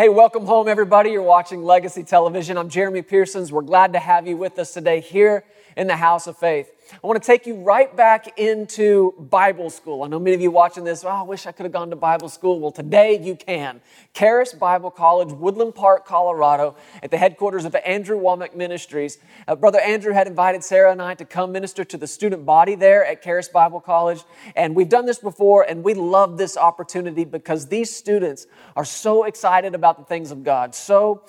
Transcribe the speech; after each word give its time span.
Hey, 0.00 0.08
welcome 0.08 0.46
home, 0.46 0.66
everybody. 0.66 1.10
You're 1.10 1.20
watching 1.20 1.62
Legacy 1.62 2.02
Television. 2.04 2.56
I'm 2.56 2.70
Jeremy 2.70 3.02
Pearsons. 3.02 3.52
We're 3.52 3.60
glad 3.60 3.92
to 3.92 3.98
have 3.98 4.26
you 4.26 4.34
with 4.34 4.58
us 4.58 4.72
today 4.72 5.00
here 5.00 5.44
in 5.76 5.86
the 5.86 5.96
House 5.96 6.26
of 6.26 6.36
Faith. 6.36 6.70
I 6.92 7.06
want 7.06 7.22
to 7.22 7.26
take 7.26 7.46
you 7.46 7.54
right 7.62 7.94
back 7.96 8.38
into 8.38 9.14
Bible 9.18 9.70
school. 9.70 10.02
I 10.02 10.08
know 10.08 10.18
many 10.18 10.34
of 10.34 10.40
you 10.40 10.50
watching 10.50 10.82
this, 10.82 11.04
oh, 11.04 11.08
I 11.08 11.22
wish 11.22 11.46
I 11.46 11.52
could 11.52 11.64
have 11.64 11.72
gone 11.72 11.90
to 11.90 11.96
Bible 11.96 12.28
school. 12.28 12.58
Well, 12.58 12.72
today 12.72 13.20
you 13.20 13.36
can. 13.36 13.80
Charis 14.12 14.52
Bible 14.52 14.90
College, 14.90 15.32
Woodland 15.32 15.76
Park, 15.76 16.04
Colorado, 16.04 16.74
at 17.02 17.12
the 17.12 17.16
headquarters 17.16 17.64
of 17.64 17.76
Andrew 17.76 18.18
Wommack 18.18 18.56
Ministries. 18.56 19.18
Uh, 19.46 19.54
Brother 19.54 19.80
Andrew 19.80 20.12
had 20.12 20.26
invited 20.26 20.64
Sarah 20.64 20.90
and 20.90 21.00
I 21.00 21.14
to 21.14 21.24
come 21.24 21.52
minister 21.52 21.84
to 21.84 21.96
the 21.96 22.08
student 22.08 22.44
body 22.44 22.74
there 22.74 23.04
at 23.04 23.22
Charis 23.22 23.48
Bible 23.48 23.80
College. 23.80 24.24
And 24.56 24.74
we've 24.74 24.88
done 24.88 25.06
this 25.06 25.18
before, 25.18 25.62
and 25.62 25.84
we 25.84 25.94
love 25.94 26.38
this 26.38 26.56
opportunity 26.56 27.24
because 27.24 27.68
these 27.68 27.94
students 27.94 28.48
are 28.74 28.84
so 28.84 29.24
excited 29.24 29.76
about 29.76 29.96
the 29.96 30.04
things 30.04 30.32
of 30.32 30.42
God, 30.42 30.74
so 30.74 31.22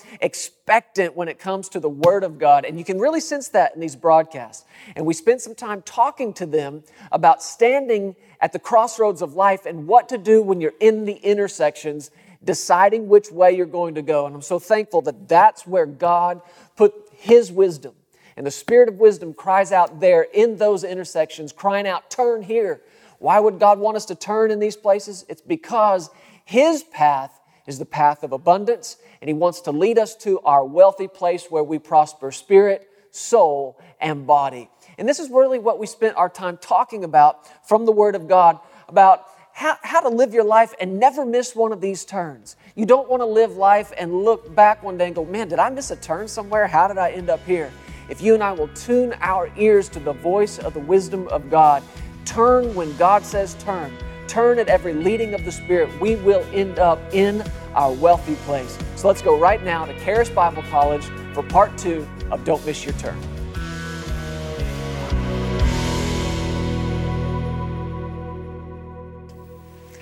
expectant 0.62 1.16
when 1.16 1.26
it 1.26 1.40
comes 1.40 1.68
to 1.68 1.80
the 1.80 1.88
Word 1.88 2.22
of 2.22 2.38
God. 2.38 2.64
And 2.64 2.78
you 2.78 2.84
can 2.84 3.00
really 3.00 3.18
sense 3.18 3.48
that 3.48 3.74
in 3.74 3.80
these 3.80 3.96
broadcasts. 3.96 4.64
And 4.94 5.04
we 5.04 5.12
spent 5.12 5.40
some 5.40 5.56
time 5.56 5.82
talking 5.82 6.32
to 6.34 6.46
them 6.46 6.84
about 7.10 7.42
standing 7.42 8.14
at 8.40 8.52
the 8.52 8.60
crossroads 8.60 9.22
of 9.22 9.34
life 9.34 9.66
and 9.66 9.88
what 9.88 10.08
to 10.10 10.18
do 10.18 10.40
when 10.40 10.60
you're 10.60 10.74
in 10.78 11.04
the 11.04 11.14
intersections, 11.14 12.12
deciding 12.44 13.08
which 13.08 13.32
way 13.32 13.50
you're 13.50 13.66
going 13.66 13.96
to 13.96 14.02
go. 14.02 14.24
And 14.26 14.36
I'm 14.36 14.42
so 14.42 14.60
thankful 14.60 15.02
that 15.02 15.28
that's 15.28 15.66
where 15.66 15.86
God 15.86 16.40
put 16.76 16.94
His 17.12 17.50
wisdom. 17.50 17.94
And 18.36 18.46
the 18.46 18.52
Spirit 18.52 18.88
of 18.88 19.00
wisdom 19.00 19.34
cries 19.34 19.72
out 19.72 19.98
there 19.98 20.22
in 20.32 20.58
those 20.58 20.84
intersections, 20.84 21.52
crying 21.52 21.88
out, 21.88 22.08
Turn 22.08 22.40
here. 22.40 22.82
Why 23.18 23.40
would 23.40 23.58
God 23.58 23.80
want 23.80 23.96
us 23.96 24.04
to 24.06 24.14
turn 24.14 24.52
in 24.52 24.60
these 24.60 24.76
places? 24.76 25.24
It's 25.28 25.42
because 25.42 26.08
His 26.44 26.84
path 26.84 27.40
is 27.66 27.78
the 27.78 27.84
path 27.84 28.22
of 28.22 28.32
abundance, 28.32 28.96
and 29.22 29.28
He 29.28 29.34
wants 29.34 29.60
to 29.62 29.70
lead 29.70 29.98
us 29.98 30.16
to 30.16 30.40
our 30.40 30.64
wealthy 30.64 31.06
place 31.06 31.46
where 31.48 31.62
we 31.62 31.78
prosper 31.78 32.32
spirit, 32.32 32.90
soul, 33.12 33.80
and 34.00 34.26
body. 34.26 34.68
And 34.98 35.08
this 35.08 35.20
is 35.20 35.30
really 35.30 35.60
what 35.60 35.78
we 35.78 35.86
spent 35.86 36.16
our 36.16 36.28
time 36.28 36.58
talking 36.58 37.04
about 37.04 37.48
from 37.68 37.86
the 37.86 37.92
Word 37.92 38.16
of 38.16 38.26
God 38.26 38.58
about 38.88 39.24
how, 39.52 39.76
how 39.82 40.00
to 40.00 40.08
live 40.08 40.34
your 40.34 40.42
life 40.42 40.74
and 40.80 40.98
never 40.98 41.24
miss 41.24 41.54
one 41.54 41.72
of 41.72 41.80
these 41.80 42.04
turns. 42.04 42.56
You 42.74 42.84
don't 42.84 43.08
want 43.08 43.20
to 43.20 43.26
live 43.26 43.56
life 43.56 43.92
and 43.96 44.24
look 44.24 44.52
back 44.56 44.82
one 44.82 44.98
day 44.98 45.06
and 45.06 45.14
go, 45.14 45.24
man, 45.24 45.48
did 45.48 45.60
I 45.60 45.70
miss 45.70 45.92
a 45.92 45.96
turn 45.96 46.26
somewhere? 46.26 46.66
How 46.66 46.88
did 46.88 46.98
I 46.98 47.12
end 47.12 47.30
up 47.30 47.44
here? 47.46 47.70
If 48.08 48.20
you 48.20 48.34
and 48.34 48.42
I 48.42 48.50
will 48.50 48.68
tune 48.68 49.14
our 49.20 49.52
ears 49.56 49.88
to 49.90 50.00
the 50.00 50.14
voice 50.14 50.58
of 50.58 50.74
the 50.74 50.80
wisdom 50.80 51.28
of 51.28 51.48
God, 51.48 51.84
turn 52.24 52.74
when 52.74 52.96
God 52.96 53.24
says 53.24 53.54
turn, 53.60 53.92
turn 54.26 54.58
at 54.58 54.68
every 54.68 54.94
leading 54.94 55.32
of 55.32 55.44
the 55.44 55.52
Spirit, 55.52 55.88
we 56.00 56.16
will 56.16 56.44
end 56.52 56.80
up 56.80 56.98
in 57.14 57.44
our 57.74 57.92
wealthy 57.92 58.34
place. 58.46 58.76
So 59.02 59.08
let's 59.08 59.20
go 59.20 59.36
right 59.36 59.60
now 59.64 59.84
to 59.84 59.98
Charis 60.04 60.30
Bible 60.30 60.62
College 60.70 61.02
for 61.34 61.42
part 61.42 61.76
two 61.76 62.06
of 62.30 62.44
Don't 62.44 62.64
Miss 62.64 62.84
Your 62.84 62.94
Turn. 62.94 63.20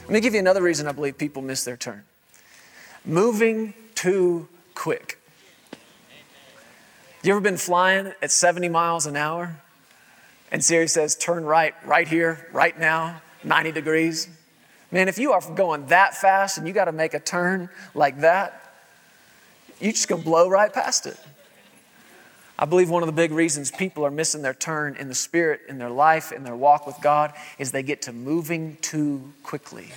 Let 0.01 0.11
me 0.11 0.21
give 0.21 0.34
you 0.34 0.41
another 0.41 0.61
reason 0.61 0.87
I 0.87 0.93
believe 0.93 1.17
people 1.17 1.41
miss 1.41 1.65
their 1.65 1.78
turn 1.78 2.03
moving 3.06 3.73
too 3.95 4.47
quick. 4.75 5.19
You 7.23 7.33
ever 7.33 7.41
been 7.41 7.56
flying 7.56 8.12
at 8.21 8.31
70 8.31 8.69
miles 8.69 9.06
an 9.06 9.17
hour 9.17 9.62
and 10.53 10.62
Siri 10.62 10.89
says, 10.89 11.17
turn 11.17 11.47
right, 11.47 11.75
right 11.87 12.06
here, 12.06 12.51
right 12.53 12.78
now, 12.78 13.23
90 13.45 13.73
degrees? 13.73 14.28
Man, 14.91 15.09
if 15.09 15.19
you 15.19 15.33
are 15.33 15.41
going 15.55 15.87
that 15.87 16.15
fast 16.15 16.59
and 16.59 16.67
you 16.67 16.75
got 16.75 16.84
to 16.84 16.93
make 16.93 17.15
a 17.15 17.21
turn 17.21 17.71
like 17.95 18.21
that, 18.21 18.59
you're 19.81 19.92
just 19.92 20.09
to 20.09 20.17
blow 20.17 20.48
right 20.48 20.73
past 20.73 21.06
it. 21.06 21.17
I 22.59 22.67
believe 22.67 22.91
one 22.91 23.03
of 23.03 23.06
the 23.06 23.12
big 23.12 23.33
reasons 23.33 23.70
people 23.70 24.05
are 24.05 24.11
missing 24.11 24.42
their 24.42 24.53
turn 24.53 24.97
in 24.97 25.09
the 25.09 25.14
spirit, 25.14 25.62
in 25.69 25.78
their 25.78 25.89
life, 25.89 26.31
in 26.31 26.45
their 26.45 26.55
walk 26.55 26.87
with 26.87 26.97
God, 27.00 27.32
is 27.59 27.72
they 27.72 27.82
get 27.82 28.03
to 28.03 28.12
moving 28.12 28.77
too 28.82 29.32
quickly. 29.43 29.88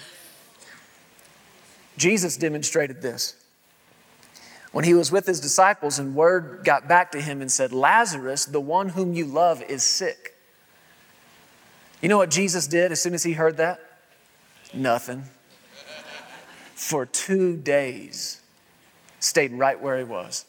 Jesus 1.97 2.37
demonstrated 2.37 3.01
this. 3.01 3.35
When 4.71 4.85
he 4.85 4.93
was 4.93 5.11
with 5.11 5.27
his 5.27 5.39
disciples, 5.39 5.99
and 5.99 6.15
word 6.15 6.61
got 6.63 6.87
back 6.87 7.11
to 7.11 7.21
him 7.21 7.41
and 7.41 7.51
said, 7.51 7.73
Lazarus, 7.73 8.45
the 8.45 8.61
one 8.61 8.89
whom 8.89 9.13
you 9.13 9.25
love, 9.25 9.61
is 9.61 9.83
sick. 9.83 10.35
You 12.01 12.09
know 12.09 12.17
what 12.17 12.31
Jesus 12.31 12.65
did 12.65 12.91
as 12.91 13.01
soon 13.01 13.13
as 13.13 13.23
he 13.23 13.33
heard 13.33 13.57
that? 13.57 13.79
Nothing. 14.73 15.25
For 16.75 17.05
two 17.05 17.55
days, 17.57 18.41
stayed 19.23 19.53
right 19.53 19.81
where 19.81 19.97
he 19.97 20.03
was. 20.03 20.45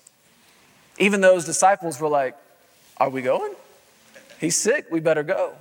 Even 0.99 1.21
those 1.21 1.45
disciples 1.45 2.01
were 2.01 2.09
like, 2.09 2.37
Are 2.99 3.09
we 3.09 3.23
going? 3.23 3.55
He's 4.41 4.57
sick, 4.57 4.87
we 4.91 5.01
better 5.01 5.23
go. 5.23 5.55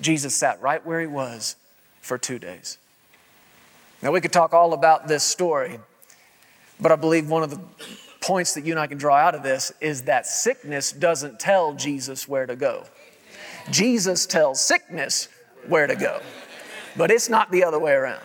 Jesus 0.00 0.34
sat 0.34 0.60
right 0.60 0.84
where 0.84 1.00
he 1.00 1.06
was 1.06 1.56
for 2.00 2.18
two 2.18 2.38
days. 2.38 2.78
Now, 4.02 4.10
we 4.10 4.20
could 4.20 4.32
talk 4.32 4.52
all 4.52 4.72
about 4.72 5.06
this 5.06 5.22
story, 5.22 5.78
but 6.80 6.90
I 6.90 6.96
believe 6.96 7.30
one 7.30 7.44
of 7.44 7.50
the 7.50 7.60
points 8.20 8.54
that 8.54 8.64
you 8.64 8.72
and 8.72 8.80
I 8.80 8.88
can 8.88 8.98
draw 8.98 9.16
out 9.16 9.34
of 9.34 9.42
this 9.42 9.72
is 9.80 10.02
that 10.02 10.26
sickness 10.26 10.90
doesn't 10.90 11.38
tell 11.38 11.74
Jesus 11.74 12.26
where 12.26 12.46
to 12.46 12.56
go. 12.56 12.84
Jesus 13.70 14.26
tells 14.26 14.60
sickness 14.60 15.28
where 15.68 15.86
to 15.86 15.94
go, 15.94 16.20
but 16.96 17.12
it's 17.12 17.28
not 17.28 17.52
the 17.52 17.62
other 17.62 17.78
way 17.78 17.92
around. 17.92 18.24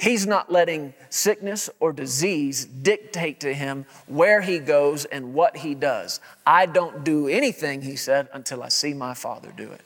He's 0.00 0.26
not 0.26 0.50
letting 0.50 0.94
sickness 1.10 1.68
or 1.78 1.92
disease 1.92 2.64
dictate 2.64 3.40
to 3.40 3.52
him 3.52 3.86
where 4.06 4.40
he 4.40 4.58
goes 4.58 5.04
and 5.04 5.34
what 5.34 5.58
he 5.58 5.74
does. 5.74 6.20
I 6.46 6.66
don't 6.66 7.04
do 7.04 7.28
anything, 7.28 7.82
he 7.82 7.96
said, 7.96 8.28
until 8.32 8.62
I 8.62 8.68
see 8.68 8.94
my 8.94 9.14
Father 9.14 9.52
do 9.54 9.70
it. 9.70 9.82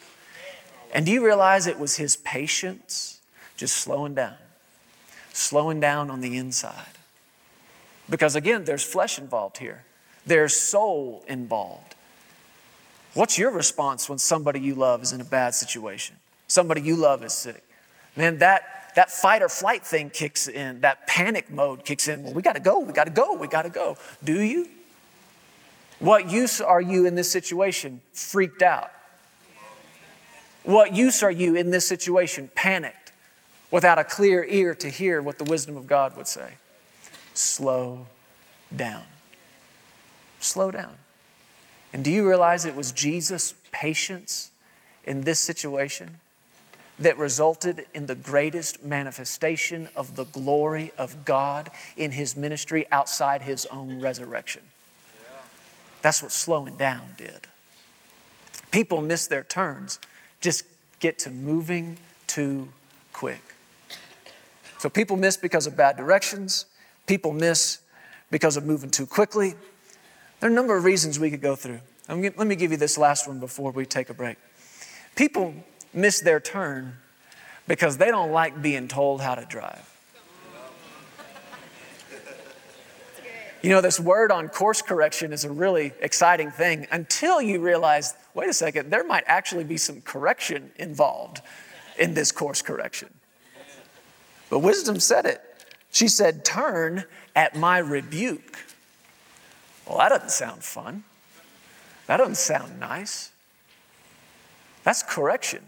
And 0.93 1.05
do 1.05 1.13
you 1.13 1.25
realize 1.25 1.67
it 1.67 1.79
was 1.79 1.97
his 1.97 2.17
patience 2.17 3.21
just 3.57 3.77
slowing 3.77 4.15
down, 4.15 4.37
slowing 5.33 5.81
down 5.81 6.11
on 6.11 6.21
the 6.21 6.37
inside? 6.37 6.99
Because 8.09 8.37
again, 8.37 8.65
there's 8.65 8.85
flesh 8.85 9.19
involved 9.19 9.59
here, 9.59 9.85
there's 10.25 10.55
soul 10.55 11.25
involved. 11.27 11.95
What's 13.15 13.39
your 13.39 13.51
response 13.51 14.09
when 14.09 14.19
somebody 14.19 14.61
you 14.61 14.75
love 14.75 15.03
is 15.03 15.13
in 15.13 15.21
a 15.21 15.25
bad 15.25 15.55
situation? 15.55 16.17
Somebody 16.47 16.81
you 16.83 16.97
love 16.97 17.25
is 17.25 17.33
sick. 17.33 17.63
Man, 18.17 18.39
that 18.39 18.74
that 18.95 19.11
fight 19.11 19.43
or 19.43 19.49
flight 19.49 19.85
thing 19.85 20.11
kicks 20.11 20.49
in, 20.49 20.81
that 20.81 21.07
panic 21.07 21.51
mode 21.51 21.85
kicks 21.85 22.09
in. 22.09 22.23
Well, 22.23 22.35
we 22.35 22.43
got 22.43 22.55
to 22.55 22.61
go, 22.61 22.79
we 22.79 22.93
got 22.93 23.05
to 23.05 23.11
go, 23.11 23.35
we 23.35 23.49
got 23.49 23.63
to 23.63 23.71
go. 23.71 23.97
Do 24.23 24.41
you? 24.41 24.69
What 25.99 26.31
use 26.31 26.61
are 26.61 26.81
you 26.81 27.07
in 27.07 27.15
this 27.15 27.31
situation? 27.31 28.01
Freaked 28.13 28.63
out. 28.63 28.91
What 30.65 30.95
use 30.95 31.23
are 31.23 31.31
you 31.31 31.55
in 31.57 31.71
this 31.71 31.87
situation? 31.87 32.51
Panicked, 32.55 33.13
without 33.71 33.99
a 33.99 34.05
clear 34.05 34.45
ear 34.45 34.75
to 34.77 34.89
hear 34.89 35.21
what 35.21 35.39
the 35.39 35.45
wisdom 35.45 35.77
of 35.77 35.87
God 35.87 36.17
would 36.17 36.27
say. 36.27 36.55
Slow 37.35 38.07
down. 38.75 39.05
Slow 40.41 40.71
down. 40.71 40.97
And 41.93 42.03
do 42.03 42.11
you 42.11 42.27
realize 42.27 42.65
it 42.65 42.75
was 42.75 42.93
Jesus' 42.93 43.55
patience 43.73 44.51
in 45.05 45.23
this 45.23 45.39
situation 45.39 46.19
that 46.99 47.19
resulted 47.19 47.87
in 47.93 48.07
the 48.07 48.15
greatest 48.15 48.85
manifestation 48.85 49.89
of 49.97 50.17
the 50.17 50.25
glory 50.25 50.93
of 50.97 51.25
God 51.25 51.71
in 51.97 52.13
his 52.13 52.37
ministry 52.37 52.87
outside 52.93 53.43
his 53.43 53.67
own 53.67 54.01
resurrection. 54.01 54.63
That's 56.03 56.23
what 56.23 56.33
slowing 56.33 56.77
down 56.77 57.15
did. 57.17 57.47
People 58.71 59.01
miss 59.01 59.27
their 59.27 59.43
turns, 59.43 59.99
just 60.41 60.65
get 61.01 61.19
to 61.21 61.31
moving 61.31 61.97
too 62.27 62.69
quick. 63.13 63.41
So 64.79 64.89
people 64.89 65.17
miss 65.17 65.37
because 65.37 65.67
of 65.67 65.77
bad 65.77 65.97
directions, 65.97 66.67
people 67.07 67.33
miss 67.33 67.79
because 68.31 68.57
of 68.57 68.65
moving 68.65 68.91
too 68.91 69.07
quickly. 69.07 69.55
There 70.41 70.51
are 70.51 70.53
a 70.53 70.55
number 70.55 70.77
of 70.77 70.85
reasons 70.85 71.19
we 71.19 71.31
could 71.31 71.41
go 71.41 71.57
through. 71.57 71.81
Let 72.09 72.37
me 72.37 72.55
give 72.55 72.71
you 72.71 72.77
this 72.77 72.99
last 72.99 73.27
one 73.27 73.41
before 73.41 73.71
we 73.71 73.87
take 73.87 74.11
a 74.11 74.15
break. 74.15 74.37
People 75.17 75.55
miss 75.95 76.21
their 76.21 76.41
turn 76.41 76.97
because 77.67 77.97
they 77.97 78.09
don't 78.09 78.33
like 78.33 78.61
being 78.61 78.89
told 78.89 79.21
how 79.21 79.35
to 79.35 79.45
drive. 79.45 79.91
You 83.63 83.71
know, 83.71 83.81
this 83.81 83.99
word 83.99 84.31
on 84.31 84.51
course 84.51 84.83
correction 84.83 85.33
is 85.33 85.45
a 85.45 85.51
really 85.51 85.93
exciting 86.01 86.51
thing 86.51 86.87
until 86.91 87.41
you 87.41 87.61
realize 87.61 88.15
wait 88.35 88.51
a 88.51 88.53
second, 88.53 88.91
there 88.91 89.05
might 89.05 89.25
actually 89.27 89.65
be 89.65 89.77
some 89.77 90.01
correction 90.03 90.71
involved 90.77 91.41
in 91.99 92.15
this 92.15 92.33
course 92.33 92.61
correction. 92.61 93.09
But 94.51 94.59
wisdom 94.59 95.01
said 95.01 95.25
it. 95.25 95.41
She 95.91 96.09
said, 96.09 96.45
Turn 96.45 97.05
at 97.35 97.57
my 97.57 97.79
rebuke. 97.79 98.59
Well, 99.87 99.99
that 99.99 100.11
doesn't 100.11 100.31
sound 100.31 100.63
fun. 100.63 101.05
That 102.07 102.19
doesn't 102.19 102.37
sound 102.37 102.79
nice. 102.79 103.31
That's 104.83 105.03
correction. 105.03 105.63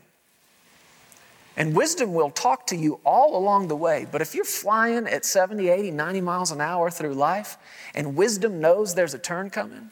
And 1.56 1.74
wisdom 1.74 2.12
will 2.12 2.30
talk 2.30 2.66
to 2.66 2.76
you 2.76 3.00
all 3.04 3.36
along 3.36 3.68
the 3.68 3.76
way. 3.76 4.06
But 4.10 4.20
if 4.20 4.34
you're 4.34 4.44
flying 4.44 5.06
at 5.06 5.24
70, 5.24 5.68
80, 5.68 5.90
90 5.90 6.20
miles 6.20 6.50
an 6.50 6.60
hour 6.60 6.90
through 6.90 7.14
life 7.14 7.56
and 7.94 8.14
wisdom 8.14 8.60
knows 8.60 8.94
there's 8.94 9.14
a 9.14 9.18
turn 9.18 9.48
coming, 9.48 9.90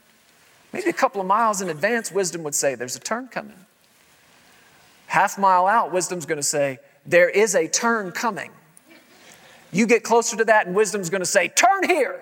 maybe 0.72 0.90
a 0.90 0.94
couple 0.94 1.22
of 1.22 1.26
miles 1.26 1.62
in 1.62 1.70
advance, 1.70 2.12
wisdom 2.12 2.42
would 2.42 2.54
say, 2.54 2.74
There's 2.74 2.96
a 2.96 3.00
turn 3.00 3.28
coming. 3.28 3.56
Half 5.06 5.38
mile 5.38 5.66
out, 5.66 5.90
wisdom's 5.90 6.26
going 6.26 6.36
to 6.36 6.42
say, 6.42 6.80
There 7.06 7.30
is 7.30 7.54
a 7.54 7.66
turn 7.66 8.12
coming. 8.12 8.50
You 9.72 9.86
get 9.86 10.02
closer 10.02 10.36
to 10.36 10.44
that, 10.44 10.66
and 10.66 10.76
wisdom's 10.76 11.08
going 11.08 11.22
to 11.22 11.26
say, 11.26 11.48
Turn 11.48 11.88
here. 11.88 12.20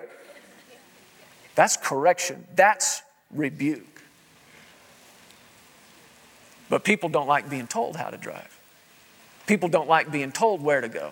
That's 1.55 1.75
correction, 1.75 2.45
that's 2.55 3.01
rebuke. 3.29 4.01
But 6.69 6.85
people 6.85 7.09
don't 7.09 7.27
like 7.27 7.49
being 7.49 7.67
told 7.67 7.97
how 7.97 8.09
to 8.09 8.17
drive. 8.17 8.52
People 9.47 9.69
don't 9.69 9.89
like 9.89 10.11
being 10.11 10.31
told 10.31 10.61
where 10.61 10.81
to 10.81 10.89
go. 10.89 11.11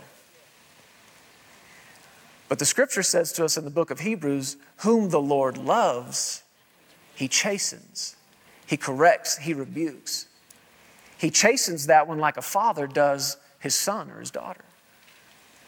But 2.47 2.59
the 2.59 2.65
scripture 2.65 3.03
says 3.03 3.31
to 3.33 3.45
us 3.45 3.57
in 3.57 3.63
the 3.63 3.71
book 3.71 3.91
of 3.91 4.01
Hebrews, 4.01 4.57
whom 4.77 5.09
the 5.09 5.21
Lord 5.21 5.57
loves, 5.57 6.43
he 7.15 7.27
chastens, 7.27 8.15
he 8.65 8.77
corrects, 8.77 9.37
he 9.37 9.53
rebukes. 9.53 10.27
He 11.17 11.29
chastens 11.29 11.87
that 11.87 12.07
one 12.07 12.19
like 12.19 12.37
a 12.37 12.41
father 12.41 12.87
does 12.87 13.37
his 13.59 13.75
son 13.75 14.09
or 14.09 14.19
his 14.19 14.31
daughter. 14.31 14.65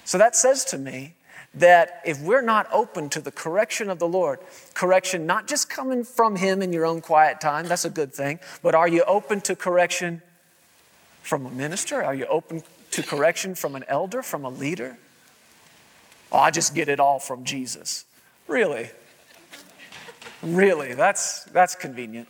So 0.04 0.18
that 0.18 0.36
says 0.36 0.66
to 0.66 0.78
me 0.78 1.14
that 1.54 2.02
if 2.06 2.20
we're 2.20 2.42
not 2.42 2.68
open 2.72 3.10
to 3.10 3.22
the 3.22 3.32
correction 3.32 3.90
of 3.90 4.00
the 4.00 4.08
Lord, 4.08 4.40
correction 4.74 5.26
not 5.26 5.48
just 5.48 5.70
coming 5.70 6.04
from 6.04 6.36
Him 6.36 6.62
in 6.62 6.74
your 6.74 6.86
own 6.86 7.02
quiet 7.02 7.40
time, 7.40 7.68
that's 7.68 7.86
a 7.86 7.90
good 7.90 8.14
thing, 8.14 8.40
but 8.62 8.76
are 8.76 8.88
you 8.88 9.04
open 9.04 9.40
to 9.42 9.56
correction 9.56 10.22
from 11.24 11.48
a 11.48 11.50
minister? 11.50 12.04
Are 12.04 12.14
you 12.14 12.28
open 12.28 12.62
to 12.92 13.02
correction 13.02 13.56
from 13.56 13.76
an 13.76 13.84
elder, 13.88 14.22
from 14.22 14.46
a 14.46 14.50
leader? 14.50 14.98
Oh, 16.32 16.38
I 16.38 16.52
just 16.52 16.76
get 16.76 16.90
it 16.90 17.00
all 17.00 17.18
from 17.18 17.44
Jesus. 17.44 18.06
Really? 18.48 18.92
Really? 20.44 20.94
That's, 20.94 21.46
that's 21.46 21.74
convenient. 21.74 22.28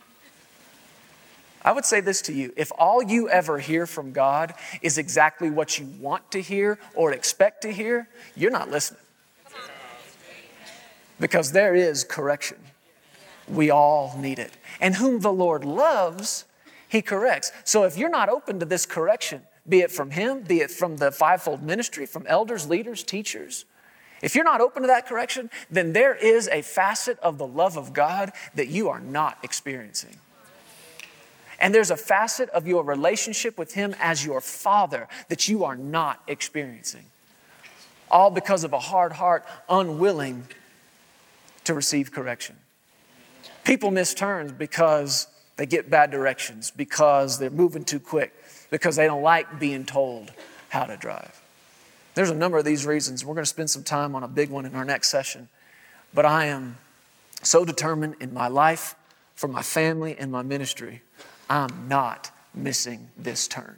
I 1.62 1.72
would 1.72 1.84
say 1.84 2.00
this 2.00 2.22
to 2.22 2.32
you 2.32 2.52
if 2.56 2.70
all 2.78 3.02
you 3.02 3.28
ever 3.28 3.58
hear 3.58 3.86
from 3.86 4.12
God 4.12 4.54
is 4.82 4.98
exactly 4.98 5.50
what 5.50 5.78
you 5.78 5.86
want 5.98 6.30
to 6.32 6.40
hear 6.40 6.78
or 6.94 7.12
expect 7.12 7.62
to 7.62 7.72
hear, 7.72 8.08
you're 8.36 8.50
not 8.50 8.70
listening 8.70 9.00
because 11.18 11.52
there 11.52 11.74
is 11.74 12.04
correction. 12.04 12.58
We 13.48 13.70
all 13.70 14.16
need 14.18 14.38
it. 14.38 14.52
And 14.80 14.96
whom 14.96 15.20
the 15.20 15.32
Lord 15.32 15.64
loves, 15.64 16.44
he 16.88 17.02
corrects. 17.02 17.52
So 17.64 17.84
if 17.84 17.96
you're 17.96 18.08
not 18.08 18.28
open 18.28 18.60
to 18.60 18.66
this 18.66 18.86
correction, 18.86 19.42
be 19.68 19.80
it 19.80 19.90
from 19.90 20.10
him, 20.10 20.42
be 20.42 20.60
it 20.60 20.70
from 20.70 20.98
the 20.98 21.10
fivefold 21.10 21.62
ministry, 21.62 22.06
from 22.06 22.26
elders, 22.26 22.68
leaders, 22.68 23.02
teachers, 23.02 23.64
if 24.24 24.34
you're 24.34 24.44
not 24.44 24.62
open 24.62 24.82
to 24.82 24.88
that 24.88 25.06
correction, 25.06 25.50
then 25.70 25.92
there 25.92 26.14
is 26.14 26.48
a 26.48 26.62
facet 26.62 27.18
of 27.18 27.36
the 27.36 27.46
love 27.46 27.76
of 27.76 27.92
God 27.92 28.32
that 28.54 28.68
you 28.68 28.88
are 28.88 29.00
not 29.00 29.38
experiencing. 29.42 30.16
And 31.60 31.74
there's 31.74 31.90
a 31.90 31.96
facet 31.96 32.48
of 32.50 32.66
your 32.66 32.84
relationship 32.84 33.58
with 33.58 33.74
Him 33.74 33.94
as 34.00 34.24
your 34.24 34.40
Father 34.40 35.08
that 35.28 35.48
you 35.48 35.64
are 35.64 35.76
not 35.76 36.22
experiencing. 36.26 37.04
All 38.10 38.30
because 38.30 38.64
of 38.64 38.72
a 38.72 38.78
hard 38.78 39.12
heart, 39.12 39.44
unwilling 39.68 40.46
to 41.64 41.74
receive 41.74 42.10
correction. 42.10 42.56
People 43.62 43.90
miss 43.90 44.14
turns 44.14 44.52
because 44.52 45.26
they 45.56 45.66
get 45.66 45.88
bad 45.90 46.10
directions, 46.10 46.70
because 46.70 47.38
they're 47.38 47.50
moving 47.50 47.84
too 47.84 48.00
quick, 48.00 48.34
because 48.70 48.96
they 48.96 49.06
don't 49.06 49.22
like 49.22 49.60
being 49.60 49.84
told 49.84 50.32
how 50.68 50.84
to 50.84 50.96
drive. 50.96 51.40
There's 52.14 52.30
a 52.30 52.34
number 52.34 52.58
of 52.58 52.64
these 52.64 52.86
reasons. 52.86 53.24
We're 53.24 53.34
going 53.34 53.44
to 53.44 53.50
spend 53.50 53.70
some 53.70 53.82
time 53.82 54.14
on 54.14 54.22
a 54.22 54.28
big 54.28 54.50
one 54.50 54.66
in 54.66 54.74
our 54.74 54.84
next 54.84 55.08
session. 55.08 55.48
But 56.12 56.24
I 56.24 56.46
am 56.46 56.78
so 57.42 57.64
determined 57.64 58.16
in 58.20 58.32
my 58.32 58.48
life, 58.48 58.94
for 59.34 59.48
my 59.48 59.62
family, 59.62 60.16
and 60.16 60.30
my 60.30 60.42
ministry, 60.42 61.02
I'm 61.50 61.88
not 61.88 62.30
missing 62.54 63.10
this 63.16 63.48
turn. 63.48 63.76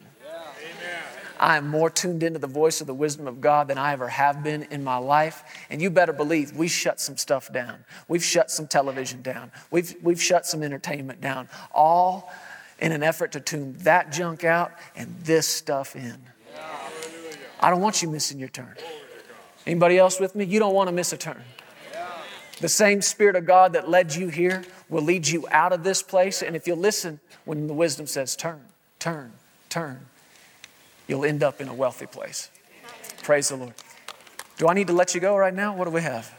I 1.38 1.56
am 1.56 1.68
more 1.68 1.90
tuned 1.90 2.22
into 2.22 2.38
the 2.38 2.46
voice 2.46 2.80
of 2.80 2.86
the 2.86 2.94
wisdom 2.94 3.26
of 3.26 3.40
God 3.40 3.68
than 3.68 3.78
I 3.78 3.92
ever 3.92 4.08
have 4.08 4.42
been 4.42 4.64
in 4.70 4.82
my 4.82 4.96
life. 4.96 5.44
And 5.70 5.82
you 5.82 5.90
better 5.90 6.12
believe 6.12 6.56
we 6.56 6.68
shut 6.68 7.00
some 7.00 7.16
stuff 7.16 7.52
down. 7.52 7.84
We've 8.08 8.24
shut 8.24 8.50
some 8.50 8.66
television 8.66 9.22
down. 9.22 9.52
We've, 9.70 9.94
we've 10.02 10.22
shut 10.22 10.46
some 10.46 10.62
entertainment 10.62 11.20
down, 11.20 11.48
all 11.72 12.32
in 12.78 12.92
an 12.92 13.02
effort 13.02 13.32
to 13.32 13.40
tune 13.40 13.76
that 13.80 14.12
junk 14.12 14.44
out 14.44 14.72
and 14.94 15.14
this 15.22 15.46
stuff 15.46 15.96
in. 15.96 16.16
I 17.60 17.70
don't 17.70 17.80
want 17.80 18.02
you 18.02 18.10
missing 18.10 18.38
your 18.38 18.48
turn. 18.48 18.74
Anybody 19.66 19.98
else 19.98 20.20
with 20.20 20.34
me? 20.34 20.44
You 20.44 20.58
don't 20.58 20.74
want 20.74 20.88
to 20.88 20.92
miss 20.92 21.12
a 21.12 21.16
turn. 21.16 21.42
The 22.60 22.68
same 22.68 23.02
Spirit 23.02 23.36
of 23.36 23.44
God 23.44 23.74
that 23.74 23.88
led 23.88 24.14
you 24.14 24.28
here 24.28 24.64
will 24.88 25.02
lead 25.02 25.26
you 25.26 25.46
out 25.50 25.72
of 25.72 25.84
this 25.84 26.02
place. 26.02 26.42
And 26.42 26.56
if 26.56 26.66
you 26.66 26.74
listen 26.74 27.20
when 27.44 27.66
the 27.66 27.74
wisdom 27.74 28.06
says, 28.06 28.34
turn, 28.34 28.60
turn, 28.98 29.32
turn, 29.68 30.06
you'll 31.08 31.24
end 31.24 31.42
up 31.42 31.60
in 31.60 31.68
a 31.68 31.74
wealthy 31.74 32.06
place. 32.06 32.50
Praise 33.22 33.48
the 33.48 33.56
Lord. 33.56 33.74
Do 34.58 34.68
I 34.68 34.74
need 34.74 34.86
to 34.86 34.92
let 34.92 35.14
you 35.14 35.20
go 35.20 35.36
right 35.36 35.54
now? 35.54 35.76
What 35.76 35.84
do 35.84 35.90
we 35.90 36.02
have? 36.02 36.32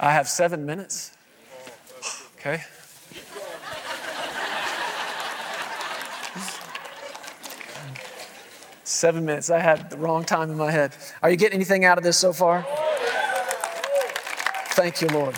I 0.00 0.12
have 0.12 0.28
seven 0.28 0.64
minutes. 0.64 1.16
Okay. 2.38 2.62
Seven 8.84 9.24
minutes. 9.24 9.50
I 9.50 9.58
had 9.58 9.90
the 9.90 9.96
wrong 9.98 10.24
time 10.24 10.50
in 10.50 10.56
my 10.56 10.70
head. 10.70 10.96
Are 11.22 11.30
you 11.30 11.36
getting 11.36 11.56
anything 11.56 11.84
out 11.84 11.98
of 11.98 12.04
this 12.04 12.16
so 12.16 12.32
far? 12.32 12.66
Thank 14.70 15.02
you, 15.02 15.08
Lord. 15.08 15.36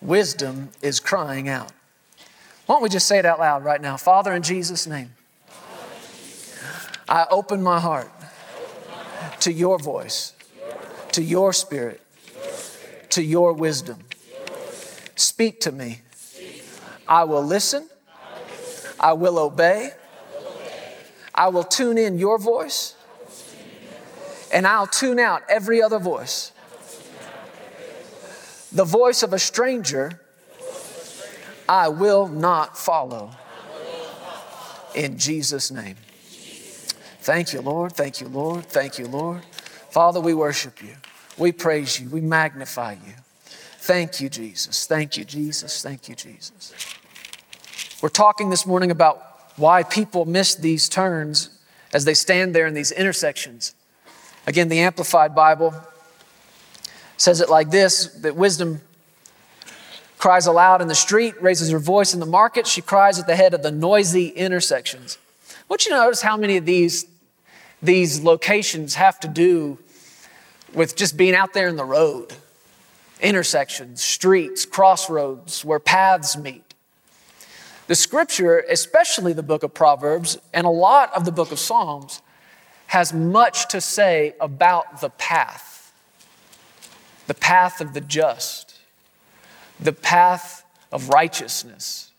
Wisdom 0.00 0.70
is 0.80 0.98
crying 0.98 1.48
out. 1.48 1.72
Why 2.66 2.76
don't 2.76 2.82
we 2.82 2.88
just 2.88 3.06
say 3.06 3.18
it 3.18 3.26
out 3.26 3.40
loud 3.40 3.64
right 3.64 3.80
now? 3.80 3.96
Father, 3.96 4.32
in 4.32 4.42
Jesus' 4.42 4.86
name, 4.86 5.12
I 7.08 7.26
open 7.30 7.62
my 7.62 7.80
heart 7.80 8.10
to 9.40 9.52
your 9.52 9.78
voice, 9.78 10.32
to 11.12 11.22
your 11.22 11.52
spirit, 11.52 12.00
to 13.10 13.22
your 13.22 13.52
wisdom. 13.52 13.98
Speak 15.16 15.60
to 15.60 15.72
me. 15.72 16.00
I 17.06 17.24
will 17.24 17.42
listen. 17.42 17.88
I 18.98 19.12
will 19.14 19.38
obey. 19.38 19.90
I 21.34 21.48
will 21.48 21.64
tune 21.64 21.98
in 21.98 22.18
your 22.18 22.38
voice. 22.38 22.94
And 24.52 24.66
I'll 24.66 24.86
tune 24.86 25.18
out 25.18 25.42
every 25.48 25.82
other 25.82 25.98
voice. 25.98 26.52
The 28.70 28.84
voice 28.84 29.22
of 29.22 29.32
a 29.32 29.38
stranger 29.38 30.21
I 31.68 31.88
will 31.88 32.28
not 32.28 32.76
follow. 32.76 33.30
In 34.94 35.18
Jesus' 35.18 35.70
name. 35.70 35.96
Thank 37.20 37.52
you, 37.52 37.60
Lord. 37.60 37.92
Thank 37.92 38.20
you, 38.20 38.28
Lord. 38.28 38.66
Thank 38.66 38.98
you, 38.98 39.06
Lord. 39.06 39.42
Father, 39.90 40.20
we 40.20 40.34
worship 40.34 40.82
you. 40.82 40.94
We 41.38 41.52
praise 41.52 42.00
you. 42.00 42.08
We 42.08 42.20
magnify 42.20 42.92
you. 42.92 43.14
Thank 43.78 44.20
you, 44.20 44.28
Jesus. 44.28 44.86
Thank 44.86 45.16
you, 45.16 45.24
Jesus. 45.24 45.82
Thank 45.82 46.08
you, 46.08 46.14
Jesus. 46.14 46.72
We're 48.02 48.08
talking 48.08 48.50
this 48.50 48.66
morning 48.66 48.90
about 48.90 49.22
why 49.56 49.82
people 49.82 50.24
miss 50.24 50.54
these 50.54 50.88
turns 50.88 51.50
as 51.92 52.04
they 52.04 52.14
stand 52.14 52.54
there 52.54 52.66
in 52.66 52.74
these 52.74 52.90
intersections. 52.90 53.74
Again, 54.46 54.68
the 54.68 54.80
Amplified 54.80 55.34
Bible 55.34 55.74
says 57.16 57.40
it 57.40 57.48
like 57.48 57.70
this 57.70 58.06
that 58.22 58.34
wisdom 58.34 58.80
cries 60.22 60.46
aloud 60.46 60.80
in 60.80 60.86
the 60.86 60.94
street, 60.94 61.34
raises 61.42 61.68
her 61.72 61.80
voice 61.80 62.14
in 62.14 62.20
the 62.20 62.26
market, 62.26 62.64
she 62.64 62.80
cries 62.80 63.18
at 63.18 63.26
the 63.26 63.34
head 63.34 63.54
of 63.54 63.62
the 63.64 63.72
noisy 63.72 64.28
intersections. 64.28 65.18
I 65.50 65.64
want 65.68 65.84
you 65.84 65.90
to 65.90 65.96
notice 65.96 66.22
how 66.22 66.36
many 66.36 66.56
of 66.56 66.64
these, 66.64 67.06
these 67.82 68.22
locations 68.22 68.94
have 68.94 69.18
to 69.18 69.26
do 69.26 69.78
with 70.74 70.94
just 70.94 71.16
being 71.16 71.34
out 71.34 71.54
there 71.54 71.66
in 71.66 71.74
the 71.74 71.84
road, 71.84 72.34
intersections, 73.20 74.00
streets, 74.00 74.64
crossroads, 74.64 75.64
where 75.64 75.80
paths 75.80 76.36
meet. 76.36 76.72
The 77.88 77.96
scripture, 77.96 78.64
especially 78.70 79.32
the 79.32 79.42
book 79.42 79.64
of 79.64 79.74
Proverbs 79.74 80.38
and 80.54 80.68
a 80.68 80.70
lot 80.70 81.12
of 81.16 81.24
the 81.24 81.32
book 81.32 81.50
of 81.50 81.58
Psalms, 81.58 82.22
has 82.86 83.12
much 83.12 83.66
to 83.70 83.80
say 83.80 84.36
about 84.40 85.00
the 85.00 85.10
path, 85.10 85.92
the 87.26 87.34
path 87.34 87.80
of 87.80 87.92
the 87.92 88.00
just 88.00 88.71
the 89.80 89.92
path 89.92 90.64
of 90.90 91.08
righteousness. 91.08 92.10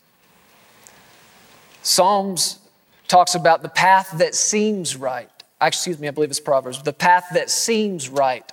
Psalms 1.81 2.60
talks 3.07 3.36
about 3.36 3.62
the 3.62 3.69
path 3.69 4.17
that 4.17 4.36
seems 4.36 4.95
right. 4.95 5.29
Ah, 5.60 5.67
excuse 5.67 6.00
me, 6.00 6.07
I 6.07 6.12
believe 6.12 6.29
it's 6.29 6.39
Proverbs. 6.39 6.81
The 6.81 6.93
path 6.93 7.27
that 7.33 7.50
seems 7.50 8.10
right 8.10 8.50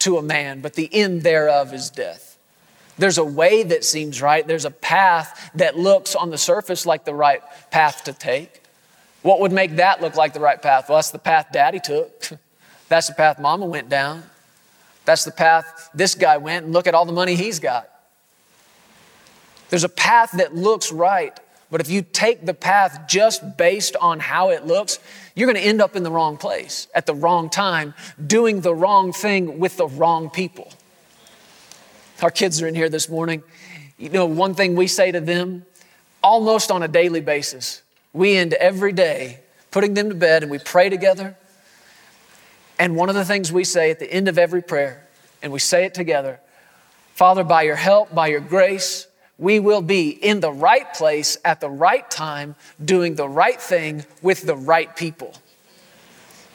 to 0.00 0.16
a 0.16 0.22
man, 0.22 0.60
but 0.60 0.74
the 0.74 0.88
end 0.92 1.22
thereof 1.22 1.72
is 1.72 1.90
death. 1.90 2.38
There's 2.98 3.18
a 3.18 3.24
way 3.24 3.62
that 3.62 3.84
seems 3.84 4.20
right. 4.20 4.46
There's 4.46 4.64
a 4.66 4.70
path 4.70 5.50
that 5.54 5.78
looks 5.78 6.14
on 6.14 6.30
the 6.30 6.38
surface 6.38 6.84
like 6.84 7.04
the 7.04 7.14
right 7.14 7.42
path 7.70 8.04
to 8.04 8.12
take, 8.12 8.62
What 9.22 9.40
would 9.40 9.52
make 9.52 9.76
that 9.76 10.00
look 10.00 10.16
like 10.16 10.32
the 10.32 10.40
right 10.40 10.60
path? 10.60 10.88
Well, 10.88 10.98
that's 10.98 11.10
the 11.10 11.18
path 11.18 11.48
daddy 11.52 11.80
took. 11.80 12.30
That's 12.88 13.06
the 13.06 13.14
path 13.14 13.38
mama 13.38 13.66
went 13.66 13.88
down. 13.88 14.24
That's 15.04 15.24
the 15.24 15.30
path 15.30 15.90
this 15.94 16.16
guy 16.16 16.38
went, 16.38 16.64
and 16.64 16.74
look 16.74 16.88
at 16.88 16.94
all 16.94 17.04
the 17.04 17.12
money 17.12 17.36
he's 17.36 17.60
got. 17.60 17.88
There's 19.70 19.84
a 19.84 19.88
path 19.88 20.32
that 20.32 20.54
looks 20.54 20.92
right, 20.92 21.38
but 21.70 21.80
if 21.80 21.88
you 21.88 22.02
take 22.02 22.44
the 22.44 22.54
path 22.54 23.06
just 23.08 23.56
based 23.56 23.96
on 23.96 24.20
how 24.20 24.50
it 24.50 24.66
looks, 24.66 24.98
you're 25.34 25.46
going 25.46 25.62
to 25.62 25.66
end 25.66 25.80
up 25.80 25.96
in 25.96 26.02
the 26.02 26.10
wrong 26.10 26.36
place 26.36 26.88
at 26.94 27.06
the 27.06 27.14
wrong 27.14 27.48
time, 27.48 27.94
doing 28.24 28.60
the 28.60 28.74
wrong 28.74 29.12
thing 29.12 29.58
with 29.58 29.76
the 29.76 29.86
wrong 29.86 30.28
people. 30.28 30.72
Our 32.20 32.30
kids 32.30 32.60
are 32.60 32.66
in 32.66 32.74
here 32.74 32.88
this 32.88 33.08
morning. 33.08 33.42
You 33.96 34.10
know, 34.10 34.26
one 34.26 34.54
thing 34.54 34.76
we 34.76 34.86
say 34.86 35.12
to 35.12 35.20
them 35.20 35.64
almost 36.22 36.70
on 36.70 36.82
a 36.82 36.88
daily 36.88 37.20
basis, 37.20 37.82
we 38.12 38.36
end 38.36 38.52
every 38.54 38.92
day 38.92 39.38
putting 39.70 39.94
them 39.94 40.08
to 40.08 40.14
bed 40.14 40.42
and 40.42 40.50
we 40.50 40.58
pray 40.58 40.88
together. 40.88 41.36
And 42.78 42.96
one 42.96 43.08
of 43.08 43.14
the 43.14 43.24
things 43.24 43.52
we 43.52 43.64
say 43.64 43.90
at 43.90 43.98
the 43.98 44.12
end 44.12 44.28
of 44.28 44.38
every 44.38 44.62
prayer, 44.62 45.06
and 45.42 45.52
we 45.52 45.58
say 45.58 45.84
it 45.84 45.94
together 45.94 46.40
Father, 47.14 47.44
by 47.44 47.62
your 47.62 47.76
help, 47.76 48.14
by 48.14 48.28
your 48.28 48.40
grace, 48.40 49.06
we 49.40 49.58
will 49.58 49.80
be 49.80 50.10
in 50.10 50.40
the 50.40 50.52
right 50.52 50.92
place 50.92 51.38
at 51.44 51.60
the 51.60 51.70
right 51.70 52.08
time, 52.10 52.54
doing 52.84 53.14
the 53.14 53.28
right 53.28 53.60
thing 53.60 54.04
with 54.20 54.42
the 54.42 54.54
right 54.54 54.94
people. 54.94 55.34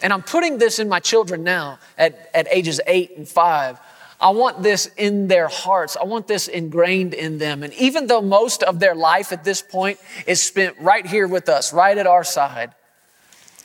And 0.04 0.14
I'm 0.14 0.22
putting 0.22 0.60
this 0.60 0.78
in 0.78 0.88
my 0.88 1.00
children 1.00 1.44
now 1.44 1.80
at, 1.98 2.30
at 2.34 2.48
ages 2.52 2.80
eight 2.86 3.18
and 3.18 3.28
five. 3.28 3.80
I 4.22 4.30
want 4.30 4.62
this 4.62 4.86
in 4.98 5.28
their 5.28 5.48
hearts. 5.48 5.98
I 5.98 6.04
want 6.04 6.28
this 6.28 6.48
ingrained 6.48 7.16
in 7.16 7.40
them. 7.40 7.64
And 7.64 7.74
even 7.74 8.06
though 8.06 8.22
most 8.22 8.62
of 8.62 8.80
their 8.80 8.94
life 8.94 9.34
at 9.34 9.44
this 9.44 9.64
point 9.64 10.00
is 10.28 10.42
spent 10.42 10.78
right 10.80 11.06
here 11.06 11.28
with 11.28 11.50
us, 11.50 11.74
right 11.74 11.98
at 11.98 12.06
our 12.06 12.24
side, 12.24 12.74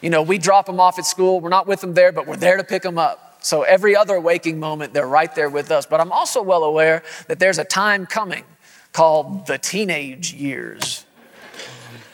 you 0.00 0.08
know, 0.08 0.22
we 0.22 0.38
drop 0.38 0.64
them 0.64 0.80
off 0.80 0.98
at 0.98 1.04
school. 1.04 1.40
We're 1.40 1.50
not 1.50 1.66
with 1.66 1.82
them 1.82 1.92
there, 1.92 2.10
but 2.10 2.26
we're 2.26 2.36
there 2.36 2.56
to 2.56 2.64
pick 2.64 2.82
them 2.82 2.96
up. 2.96 3.44
So 3.44 3.62
every 3.62 3.94
other 3.94 4.18
waking 4.18 4.58
moment, 4.58 4.94
they're 4.94 5.06
right 5.06 5.32
there 5.34 5.50
with 5.50 5.70
us. 5.70 5.84
But 5.84 6.00
I'm 6.00 6.10
also 6.10 6.42
well 6.42 6.64
aware 6.64 7.02
that 7.28 7.38
there's 7.38 7.58
a 7.58 7.64
time 7.64 8.06
coming 8.06 8.44
called 8.92 9.46
the 9.46 9.58
teenage 9.58 10.32
years 10.32 11.04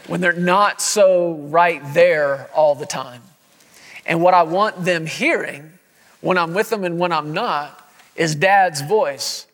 when 0.07 0.21
they're 0.21 0.33
not 0.33 0.81
so 0.81 1.35
right 1.35 1.83
there 1.95 2.49
all 2.55 2.75
the 2.75 2.87
time. 2.87 3.23
And 4.05 4.23
what 4.23 4.35
I 4.35 4.43
want 4.45 4.85
them 4.85 5.07
hearing 5.07 5.73
when 6.21 6.39
I'm 6.39 6.55
with 6.55 6.71
them 6.71 6.85
and 6.85 6.99
when 6.99 7.13
I'm 7.13 7.33
not 7.33 7.89
is 8.15 8.35
dad's 8.35 8.81
voice. 8.81 9.47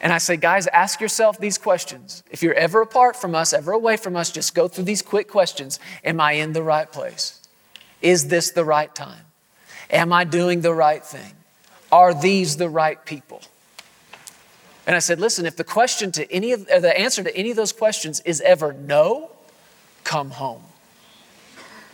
And 0.00 0.12
I 0.12 0.18
say, 0.18 0.36
guys, 0.36 0.66
ask 0.68 1.00
yourself 1.00 1.38
these 1.38 1.56
questions. 1.56 2.22
If 2.30 2.42
you're 2.42 2.54
ever 2.54 2.82
apart 2.82 3.16
from 3.16 3.34
us, 3.34 3.52
ever 3.52 3.72
away 3.72 3.96
from 3.96 4.14
us, 4.14 4.30
just 4.30 4.54
go 4.54 4.68
through 4.68 4.84
these 4.84 5.02
quick 5.02 5.28
questions. 5.28 5.80
Am 6.04 6.20
I 6.20 6.32
in 6.32 6.52
the 6.52 6.62
right 6.62 6.90
place? 6.90 7.40
Is 8.02 8.28
this 8.28 8.50
the 8.50 8.64
right 8.64 8.94
time? 8.94 9.24
Am 9.90 10.12
I 10.12 10.24
doing 10.24 10.60
the 10.60 10.74
right 10.74 11.04
thing? 11.04 11.32
Are 11.90 12.12
these 12.12 12.56
the 12.56 12.68
right 12.68 13.02
people? 13.04 13.40
And 14.86 14.94
I 14.94 15.00
said, 15.00 15.18
listen, 15.18 15.46
if 15.46 15.56
the 15.56 15.64
question 15.64 16.12
to 16.12 16.32
any 16.32 16.52
of 16.52 16.66
the 16.66 16.98
answer 16.98 17.22
to 17.24 17.36
any 17.36 17.50
of 17.50 17.56
those 17.56 17.72
questions 17.72 18.20
is 18.20 18.40
ever 18.42 18.72
no, 18.72 19.32
come 20.04 20.30
home. 20.30 20.62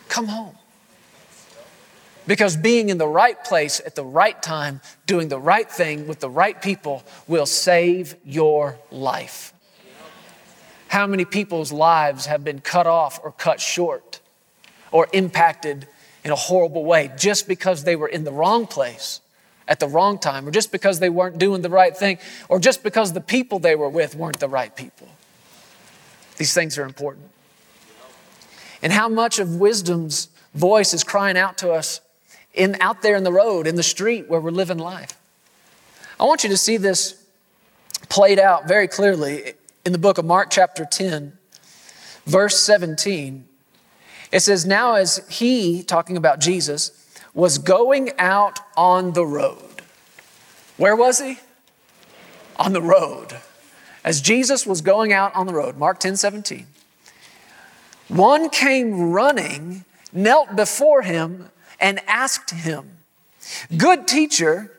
Come 0.08 0.26
home. 0.26 0.56
Because 2.26 2.54
being 2.56 2.90
in 2.90 2.98
the 2.98 3.08
right 3.08 3.42
place 3.42 3.80
at 3.84 3.94
the 3.94 4.04
right 4.04 4.40
time, 4.40 4.82
doing 5.06 5.28
the 5.28 5.40
right 5.40 5.68
thing 5.68 6.06
with 6.06 6.20
the 6.20 6.30
right 6.30 6.60
people 6.60 7.02
will 7.26 7.46
save 7.46 8.14
your 8.24 8.78
life. 8.90 9.54
How 10.88 11.06
many 11.06 11.24
people's 11.24 11.72
lives 11.72 12.26
have 12.26 12.44
been 12.44 12.60
cut 12.60 12.86
off 12.86 13.18
or 13.24 13.32
cut 13.32 13.58
short 13.58 14.20
or 14.92 15.08
impacted 15.14 15.88
in 16.22 16.30
a 16.30 16.36
horrible 16.36 16.84
way 16.84 17.10
just 17.16 17.48
because 17.48 17.84
they 17.84 17.96
were 17.96 18.06
in 18.06 18.24
the 18.24 18.32
wrong 18.32 18.66
place 18.66 19.21
at 19.68 19.80
the 19.80 19.88
wrong 19.88 20.18
time, 20.18 20.46
or 20.46 20.50
just 20.50 20.72
because 20.72 20.98
they 20.98 21.10
weren't 21.10 21.38
doing 21.38 21.62
the 21.62 21.70
right 21.70 21.96
thing, 21.96 22.18
or 22.48 22.58
just 22.58 22.82
because 22.82 23.12
the 23.12 23.20
people 23.20 23.58
they 23.58 23.74
were 23.74 23.88
with 23.88 24.14
weren't 24.14 24.40
the 24.40 24.48
right 24.48 24.74
people. 24.74 25.08
These 26.36 26.54
things 26.54 26.78
are 26.78 26.84
important. 26.84 27.30
And 28.82 28.92
how 28.92 29.08
much 29.08 29.38
of 29.38 29.56
wisdom's 29.56 30.28
voice 30.54 30.92
is 30.92 31.04
crying 31.04 31.36
out 31.36 31.58
to 31.58 31.70
us 31.70 32.00
in, 32.52 32.76
out 32.80 33.02
there 33.02 33.16
in 33.16 33.24
the 33.24 33.32
road, 33.32 33.66
in 33.66 33.76
the 33.76 33.82
street 33.82 34.28
where 34.28 34.40
we're 34.40 34.50
living 34.50 34.78
life? 34.78 35.16
I 36.18 36.24
want 36.24 36.42
you 36.42 36.50
to 36.50 36.56
see 36.56 36.76
this 36.76 37.24
played 38.08 38.38
out 38.38 38.66
very 38.66 38.88
clearly 38.88 39.54
in 39.84 39.92
the 39.92 39.98
book 39.98 40.18
of 40.18 40.24
Mark, 40.24 40.50
chapter 40.50 40.84
10, 40.84 41.32
verse 42.26 42.62
17. 42.62 43.46
It 44.30 44.40
says, 44.40 44.64
Now 44.64 44.94
as 44.94 45.26
he, 45.28 45.82
talking 45.82 46.16
about 46.16 46.40
Jesus, 46.40 47.01
was 47.34 47.58
going 47.58 48.10
out 48.18 48.58
on 48.76 49.12
the 49.12 49.26
road. 49.26 49.82
Where 50.76 50.96
was 50.96 51.20
he? 51.20 51.38
On 52.56 52.72
the 52.72 52.82
road. 52.82 53.38
As 54.04 54.20
Jesus 54.20 54.66
was 54.66 54.80
going 54.80 55.12
out 55.12 55.34
on 55.34 55.46
the 55.46 55.54
road, 55.54 55.76
Mark 55.76 56.00
10 56.00 56.16
17, 56.16 56.66
one 58.08 58.50
came 58.50 59.12
running, 59.12 59.84
knelt 60.12 60.56
before 60.56 61.02
him, 61.02 61.50
and 61.80 62.00
asked 62.06 62.50
him, 62.50 62.98
Good 63.76 64.06
teacher, 64.06 64.70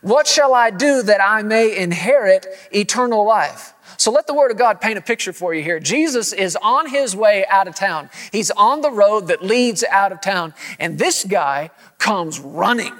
what 0.00 0.26
shall 0.26 0.54
I 0.54 0.70
do 0.70 1.02
that 1.02 1.22
I 1.22 1.42
may 1.42 1.76
inherit 1.76 2.46
eternal 2.72 3.24
life? 3.24 3.72
So 3.96 4.10
let 4.10 4.26
the 4.26 4.34
Word 4.34 4.50
of 4.50 4.56
God 4.56 4.80
paint 4.80 4.98
a 4.98 5.02
picture 5.02 5.32
for 5.32 5.54
you 5.54 5.62
here. 5.62 5.78
Jesus 5.78 6.32
is 6.32 6.56
on 6.56 6.88
his 6.88 7.14
way 7.14 7.46
out 7.46 7.68
of 7.68 7.74
town. 7.74 8.10
He's 8.32 8.50
on 8.50 8.80
the 8.80 8.90
road 8.90 9.28
that 9.28 9.42
leads 9.42 9.84
out 9.84 10.12
of 10.12 10.20
town. 10.20 10.54
And 10.78 10.98
this 10.98 11.24
guy 11.24 11.70
comes 11.98 12.40
running. 12.40 12.92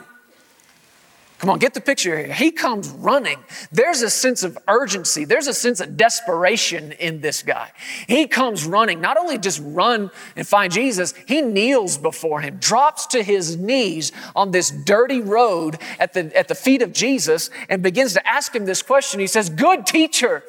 Come 1.44 1.50
on, 1.50 1.58
get 1.58 1.74
the 1.74 1.80
picture 1.82 2.16
here. 2.16 2.32
He 2.32 2.50
comes 2.50 2.88
running. 2.88 3.36
There's 3.70 4.00
a 4.00 4.08
sense 4.08 4.44
of 4.44 4.56
urgency. 4.66 5.26
There's 5.26 5.46
a 5.46 5.52
sense 5.52 5.80
of 5.80 5.94
desperation 5.94 6.92
in 6.92 7.20
this 7.20 7.42
guy. 7.42 7.70
He 8.08 8.26
comes 8.26 8.64
running. 8.64 9.02
Not 9.02 9.18
only 9.18 9.36
just 9.36 9.60
run 9.62 10.10
and 10.36 10.48
find 10.48 10.72
Jesus, 10.72 11.12
he 11.28 11.42
kneels 11.42 11.98
before 11.98 12.40
him, 12.40 12.56
drops 12.60 13.08
to 13.08 13.22
his 13.22 13.58
knees 13.58 14.10
on 14.34 14.52
this 14.52 14.70
dirty 14.70 15.20
road 15.20 15.76
at 15.98 16.14
the, 16.14 16.34
at 16.34 16.48
the 16.48 16.54
feet 16.54 16.80
of 16.80 16.94
Jesus 16.94 17.50
and 17.68 17.82
begins 17.82 18.14
to 18.14 18.26
ask 18.26 18.56
him 18.56 18.64
this 18.64 18.80
question. 18.80 19.20
He 19.20 19.26
says, 19.26 19.50
Good 19.50 19.84
teacher, 19.84 20.44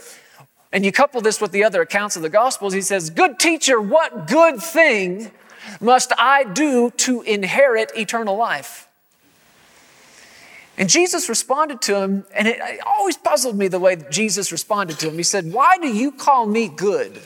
and 0.72 0.86
you 0.86 0.94
couple 0.94 1.20
this 1.20 1.42
with 1.42 1.52
the 1.52 1.66
other 1.66 1.82
accounts 1.82 2.16
of 2.16 2.22
the 2.22 2.30
Gospels, 2.30 2.72
he 2.72 2.80
says, 2.80 3.10
Good 3.10 3.38
teacher, 3.38 3.82
what 3.82 4.28
good 4.28 4.62
thing 4.62 5.34
must 5.82 6.14
I 6.18 6.46
do 6.46 6.90
to 6.92 7.22
inherit 7.24 7.92
eternal 7.98 8.38
life? 8.38 8.85
And 10.78 10.90
Jesus 10.90 11.30
responded 11.30 11.82
to 11.84 11.98
him, 12.02 12.26
and 12.34 12.48
it, 12.48 12.60
always 12.86 13.16
puzzled 13.16 13.58
me 13.58 13.68
the 13.68 13.80
way 13.80 13.96
Jesus 14.10 14.52
responded 14.52 15.00
to 15.00 15.10
him. 15.10 15.16
He 15.16 15.24
said, 15.24 15.54
Why 15.54 15.78
do 15.78 15.88
you 15.88 16.12
call 16.12 16.46
me 16.46 16.68
good? 16.68 17.22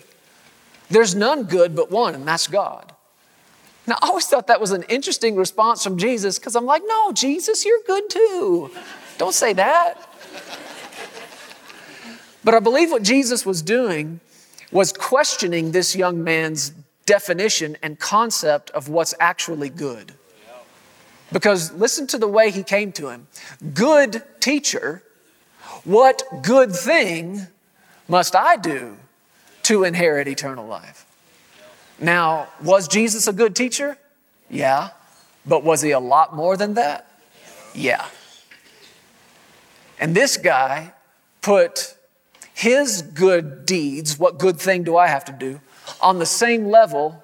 There's 0.90 1.16
none 1.16 1.44
good 1.44 1.76
but 1.76 1.90
one, 1.90 2.16
and 2.16 2.28
that's 2.28 2.48
God. 2.48 2.94
Now, 3.88 3.96
I 4.02 4.08
always 4.08 4.28
thought 4.28 4.48
that 4.48 4.62
was 4.62 4.72
an 4.72 4.84
interesting 4.84 5.36
response 5.36 5.84
from 5.84 5.98
Jesus 5.98 6.38
because 6.38 6.56
I'm 6.56 6.66
like, 6.66 6.84
No, 6.86 7.12
Jesus, 7.12 7.66
you're 7.66 7.82
good 7.88 8.10
too. 8.10 8.70
Don't 9.18 9.34
say 9.34 9.54
that. 9.54 9.96
But 12.44 12.54
I 12.54 12.60
believe 12.60 12.92
what 12.92 13.04
Jesus 13.04 13.46
was 13.46 13.62
doing 13.62 14.20
was 14.72 14.94
questioning 14.94 15.72
this 15.72 15.96
young 15.96 16.24
man's 16.24 16.72
definition 17.06 17.76
and 17.82 18.00
concept 18.00 18.70
of 18.72 18.88
what's 18.88 19.16
actually 19.20 19.70
good. 19.70 20.14
Because 21.32 21.72
listen 21.74 22.08
to 22.08 22.18
the 22.18 22.28
way 22.28 22.52
he 22.52 22.64
came 22.64 22.92
to 22.94 23.10
him 23.10 23.28
Good 23.74 24.24
teacher, 24.40 25.04
what 25.84 26.24
good 26.42 26.74
thing 26.74 27.48
must 28.08 28.36
I 28.36 28.56
do 28.58 28.98
to 29.64 29.84
inherit 29.84 30.28
eternal 30.28 30.66
life? 30.66 31.06
Now, 32.00 32.48
was 32.64 32.88
Jesus 32.88 33.28
a 33.28 33.34
good 33.34 33.56
teacher? 33.56 33.98
Yeah. 34.50 34.90
But 35.46 35.64
was 35.64 35.82
he 35.82 35.92
a 35.92 36.00
lot 36.00 36.36
more 36.36 36.58
than 36.58 36.74
that? 36.76 37.10
Yeah. 37.74 38.06
And 40.00 40.16
this 40.16 40.38
guy 40.38 40.94
put 41.42 41.96
his 42.54 43.02
good 43.02 43.66
deeds, 43.66 44.18
what 44.18 44.40
good 44.40 44.60
thing 44.60 44.84
do 44.84 44.98
I 44.98 45.08
have 45.08 45.26
to 45.26 45.32
do, 45.32 45.62
on 46.02 46.20
the 46.20 46.26
same 46.26 46.68
level 46.68 47.24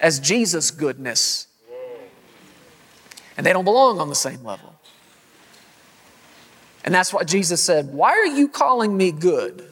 as 0.00 0.20
Jesus' 0.20 0.70
goodness. 0.70 1.45
And 3.36 3.44
they 3.44 3.52
don't 3.52 3.64
belong 3.64 3.98
on 3.98 4.08
the 4.08 4.14
same 4.14 4.42
level. 4.44 4.74
And 6.84 6.94
that's 6.94 7.12
why 7.12 7.24
Jesus 7.24 7.62
said. 7.62 7.92
Why 7.92 8.10
are 8.12 8.26
you 8.26 8.48
calling 8.48 8.96
me 8.96 9.12
good? 9.12 9.70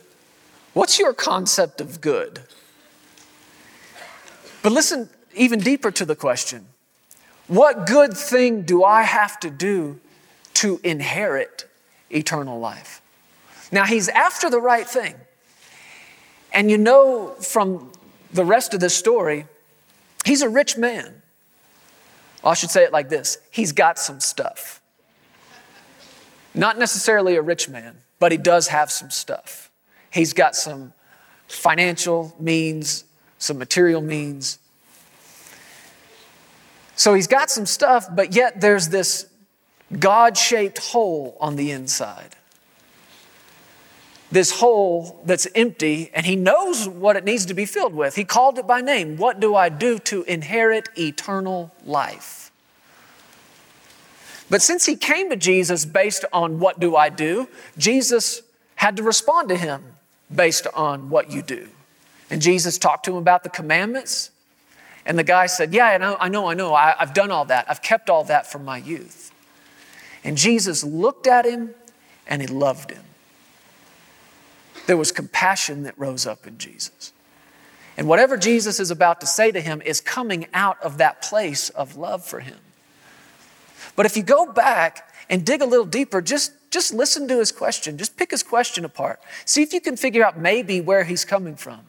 What's 0.73 0.99
your 0.99 1.15
concept 1.15 1.81
of 1.81 2.01
good? 2.01 2.41
But 4.63 4.73
listen 4.73 5.09
even 5.35 5.61
deeper 5.61 5.91
to 5.91 6.05
the 6.05 6.17
question 6.17 6.67
What 7.47 7.87
good 7.87 8.15
thing 8.17 8.63
do 8.63 8.85
I 8.85 9.03
have 9.03 9.39
to 9.41 9.51
do 9.51 10.01
to 10.55 10.81
inherit 10.83 11.69
eternal 12.11 12.59
life? 12.59 13.01
Now, 13.73 13.85
he's 13.85 14.09
after 14.09 14.51
the 14.51 14.61
right 14.61 14.87
thing. 14.87 15.15
And 16.53 16.71
you 16.71 16.79
know 16.79 17.31
from 17.41 17.91
the 18.33 18.45
rest 18.45 18.75
of 18.75 18.81
the 18.81 18.91
story 18.91 19.47
He's 20.25 20.41
a 20.41 20.49
rich 20.49 20.77
man. 20.77 21.23
Well, 22.45 22.51
I 22.51 22.55
should 22.55 22.71
say 22.71 22.85
it 22.85 22.93
like 22.93 23.09
this 23.09 23.39
He's 23.51 23.73
got 23.73 23.99
some 23.99 24.21
stuff. 24.21 24.83
Not 26.55 26.79
necessarily 26.79 27.35
a 27.35 27.43
rich 27.43 27.69
man, 27.69 27.97
but 28.21 28.31
he 28.31 28.39
does 28.39 28.69
have 28.69 28.93
some 28.93 29.11
stuff. 29.11 29.71
He's 30.11 30.33
got 30.33 30.55
some 30.55 30.93
financial 31.49 32.37
means, 32.39 33.05
some 33.39 33.59
material 33.59 34.01
means. 34.01 34.61
So 36.95 37.15
he's 37.15 37.27
got 37.27 37.51
some 37.51 37.67
stuff, 37.67 38.07
but 38.15 38.37
yet 38.37 38.61
there's 38.61 38.91
this 38.91 39.27
God 39.99 40.37
shaped 40.37 40.79
hole 40.79 41.37
on 41.41 41.57
the 41.57 41.73
inside. 41.73 42.37
This 44.33 44.51
hole 44.51 45.23
that's 45.25 45.47
empty, 45.55 46.11
and 46.13 46.27
he 46.27 46.35
knows 46.35 46.89
what 46.89 47.17
it 47.17 47.25
needs 47.25 47.47
to 47.47 47.55
be 47.55 47.67
filled 47.67 47.95
with. 47.95 48.17
He 48.17 48.25
called 48.25 48.59
it 48.59 48.67
by 48.67 48.81
name. 48.81 49.17
What 49.17 49.39
do 49.39 49.55
I 49.55 49.69
do 49.69 49.99
to 50.01 50.25
inherit 50.25 50.89
eternal 50.97 51.73
life? 51.85 52.51
But 54.51 54.63
since 54.63 54.87
he 54.87 54.97
came 54.97 55.31
to 55.31 55.37
Jesus 55.37 55.85
based 55.85 56.25
on 56.33 56.59
what 56.59 56.81
do 56.81 56.97
I 56.97 57.09
do, 57.09 57.49
Jesus 57.79 58.43
had 58.77 58.97
to 58.97 59.03
respond 59.03 59.49
to 59.49 59.57
him 59.57 59.83
based 60.35 60.67
on 60.75 61.11
what 61.11 61.31
you 61.31 61.43
do. 61.43 61.69
And 62.31 62.43
Jesus 62.43 62.79
talked 62.79 63.05
to 63.05 63.13
him 63.13 63.19
about 63.19 63.43
the 63.43 63.49
commandments. 63.49 64.31
And 65.07 65.19
the 65.19 65.25
guy 65.25 65.47
said, 65.47 65.73
Yeah, 65.73 65.87
I 65.87 65.99
know, 65.99 66.17
I 66.19 66.29
know, 66.29 66.47
I 66.47 66.55
know. 66.55 66.75
I've 66.75 67.15
done 67.15 67.31
all 67.31 67.45
that. 67.47 67.67
I've 67.69 67.83
kept 67.83 68.11
all 68.11 68.25
that 68.25 68.51
from 68.51 68.65
my 68.65 68.79
youth. 68.79 69.33
And 70.25 70.37
Jesus 70.37 70.83
looked 70.83 71.27
at 71.27 71.45
him 71.45 71.75
and 72.27 72.41
he 72.41 72.49
loved 72.49 72.91
him. 72.91 73.03
There 74.87 74.97
was 74.97 75.13
compassion 75.13 75.85
that 75.85 75.99
rose 75.99 76.27
up 76.27 76.47
in 76.47 76.59
Jesus. 76.59 77.13
And 77.97 78.09
whatever 78.09 78.37
Jesus 78.37 78.81
is 78.81 78.91
about 78.91 79.21
to 79.21 79.27
say 79.27 79.53
to 79.53 79.61
him 79.61 79.81
is 79.83 80.01
coming 80.01 80.47
out 80.53 80.83
of 80.83 80.99
that 80.99 81.23
place 81.23 81.71
of 81.71 81.97
love 81.97 82.25
for 82.25 82.41
him. 82.41 82.59
But 83.97 84.07
if 84.07 84.17
you 84.17 84.23
go 84.23 84.51
back 84.53 85.13
and 85.31 85.47
dig 85.47 85.63
a 85.63 85.67
little 85.67 85.87
deeper, 85.87 86.21
just, 86.21 86.53
just 86.71 86.93
listen 86.93 87.29
to 87.29 87.39
his 87.39 87.53
question. 87.53 87.97
Just 87.97 88.17
pick 88.17 88.33
his 88.33 88.43
question 88.43 88.85
apart. 88.85 89.21
See 89.45 89.63
if 89.63 89.73
you 89.73 89.81
can 89.81 89.97
figure 89.97 90.25
out 90.25 90.39
maybe 90.39 90.81
where 90.81 91.05
he's 91.05 91.25
coming 91.25 91.55
from. 91.55 91.81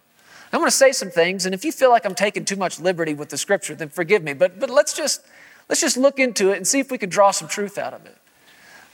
I'm 0.54 0.60
going 0.60 0.70
to 0.70 0.75
say 0.75 0.92
some 0.94 1.10
things, 1.10 1.46
and 1.46 1.54
if 1.54 1.66
you 1.66 1.72
feel 1.72 1.90
like 1.90 2.06
I'm 2.06 2.16
taking 2.16 2.46
too 2.46 2.56
much 2.56 2.80
liberty 2.80 3.14
with 3.14 3.30
the 3.30 3.38
scripture, 3.38 3.75
then 3.75 3.90
forgive 3.90 4.24
me. 4.24 4.34
But, 4.34 4.60
but 4.60 4.70
let's, 4.70 4.94
just, 4.94 5.22
let's 5.68 5.82
just 5.82 5.98
look 5.98 6.18
into 6.20 6.52
it 6.52 6.58
and 6.58 6.66
see 6.66 6.80
if 6.80 6.92
we 6.92 6.98
can 6.98 7.10
draw 7.10 7.32
some 7.32 7.50
truth 7.50 7.78
out 7.78 7.94
of 7.94 8.06
it. 8.06 8.18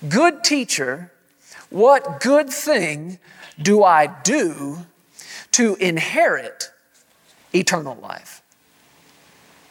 Good 0.10 0.43
teacher, 0.43 1.12
what 1.71 2.19
good 2.19 2.49
thing 2.49 3.17
do 3.59 3.83
I 3.83 4.07
do 4.23 4.85
to 5.53 5.75
inherit 5.75 6.69
eternal 7.53 7.95
life? 7.95 8.41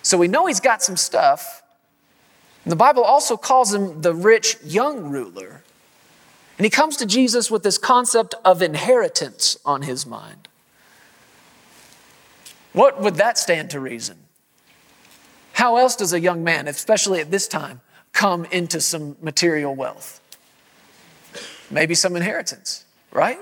So 0.03 0.19
we 0.19 0.27
know 0.27 0.47
he's 0.47 0.61
got 0.61 0.83
some 0.83 0.97
stuff. 0.97 1.63
And 2.65 2.73
the 2.73 2.77
Bible 2.77 3.05
also 3.05 3.37
calls 3.37 3.73
him 3.73 4.01
the 4.01 4.15
rich 4.15 4.57
young 4.65 5.11
ruler. 5.11 5.63
And 6.59 6.65
he 6.65 6.71
comes 6.71 6.97
to 6.99 7.07
Jesus 7.07 7.51
with 7.51 7.63
this 7.63 7.79
concept 7.79 8.35
of 8.45 8.61
inheritance 8.61 9.59
on 9.65 9.83
his 9.83 10.07
mind. 10.07 10.49
What 12.73 13.01
would 13.01 13.17
that 13.17 13.39
stand 13.39 13.71
to 13.71 13.81
reason? 13.81 14.19
How 15.55 15.77
else 15.77 15.97
does 15.97 16.13
a 16.13 16.21
young 16.21 16.45
man, 16.45 16.69
especially 16.69 17.21
at 17.21 17.31
this 17.31 17.49
time, 17.49 17.81
come 18.13 18.45
into 18.47 18.81
some 18.81 19.17
material 19.21 19.75
wealth? 19.75 20.20
Maybe 21.71 21.95
some 21.95 22.17
inheritance, 22.17 22.85
right? 23.13 23.39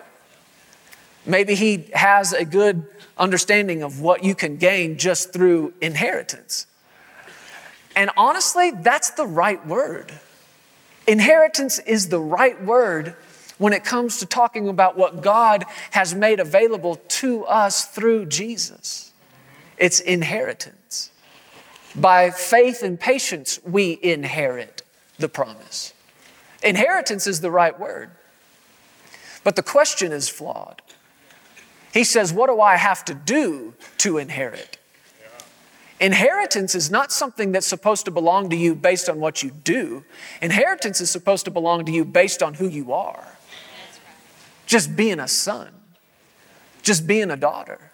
Maybe 1.25 1.55
he 1.55 1.89
has 1.95 2.33
a 2.33 2.45
good 2.45 2.87
understanding 3.17 3.83
of 3.83 4.01
what 4.01 4.23
you 4.23 4.35
can 4.35 4.57
gain 4.57 4.99
just 4.99 5.33
through 5.33 5.75
inheritance. 5.81 6.67
And 7.97 8.11
honestly, 8.17 8.71
that's 8.71 9.11
the 9.11 9.27
right 9.27 9.65
word. 9.67 10.13
Inheritance 11.07 11.79
is 11.81 12.09
the 12.09 12.21
right 12.21 12.63
word 12.63 13.17
when 13.59 13.73
it 13.73 13.85
comes 13.85 14.19
to 14.19 14.27
talking 14.27 14.69
about 14.69 14.97
what 14.97 15.21
God 15.21 15.65
has 15.91 16.15
made 16.15 16.39
available 16.39 16.97
to 17.09 17.45
us 17.47 17.87
through 17.87 18.27
Jesus. 18.27 19.13
It's 19.79 20.01
inheritance. 20.01 21.11
By 21.97 22.31
faith 22.31 22.83
and 22.83 23.01
patience, 23.01 23.59
we 23.65 23.99
inherit 24.03 24.83
the 25.19 25.29
promise. 25.29 25.93
Inheritance 26.63 27.27
is 27.27 27.41
the 27.41 27.51
right 27.51 27.79
word. 27.79 28.11
But 29.49 29.57
the 29.57 29.63
question 29.63 30.13
is 30.13 30.29
flawed. 30.29 30.83
He 31.95 32.05
says, 32.05 32.35
What 32.35 32.49
do 32.49 32.61
I 32.61 32.77
have 32.77 33.03
to 33.07 33.15
do 33.15 33.73
to 33.97 34.19
inherit? 34.19 34.77
Inheritance 35.99 36.75
is 36.75 36.91
not 36.91 37.11
something 37.11 37.53
that's 37.53 37.67
supposed 37.67 38.05
to 38.05 38.11
belong 38.11 38.51
to 38.51 38.57
you 38.57 38.75
based 38.75 39.09
on 39.09 39.21
what 39.21 39.43
you 39.43 39.51
do. 39.51 40.05
Inheritance 40.43 41.01
is 41.01 41.09
supposed 41.09 41.47
to 41.47 41.51
belong 41.51 41.87
to 41.87 41.91
you 41.91 42.05
based 42.05 42.43
on 42.43 42.53
who 42.53 42.69
you 42.69 42.93
are. 42.93 43.27
Just 44.67 44.95
being 44.95 45.19
a 45.19 45.27
son, 45.27 45.73
just 46.83 47.07
being 47.07 47.31
a 47.31 47.37
daughter. 47.39 47.91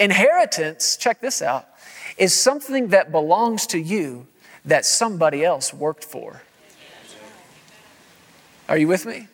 Inheritance, 0.00 0.96
check 0.96 1.20
this 1.20 1.42
out, 1.42 1.68
is 2.16 2.32
something 2.32 2.88
that 2.88 3.12
belongs 3.12 3.66
to 3.66 3.78
you 3.78 4.26
that 4.64 4.86
somebody 4.86 5.44
else 5.44 5.74
worked 5.74 6.04
for. 6.04 6.40
Are 8.66 8.78
you 8.78 8.88
with 8.88 9.04
me? 9.04 9.28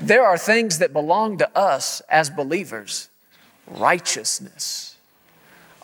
There 0.00 0.24
are 0.24 0.38
things 0.38 0.78
that 0.78 0.92
belong 0.92 1.38
to 1.38 1.56
us 1.56 2.00
as 2.08 2.30
believers 2.30 3.08
righteousness, 3.66 4.96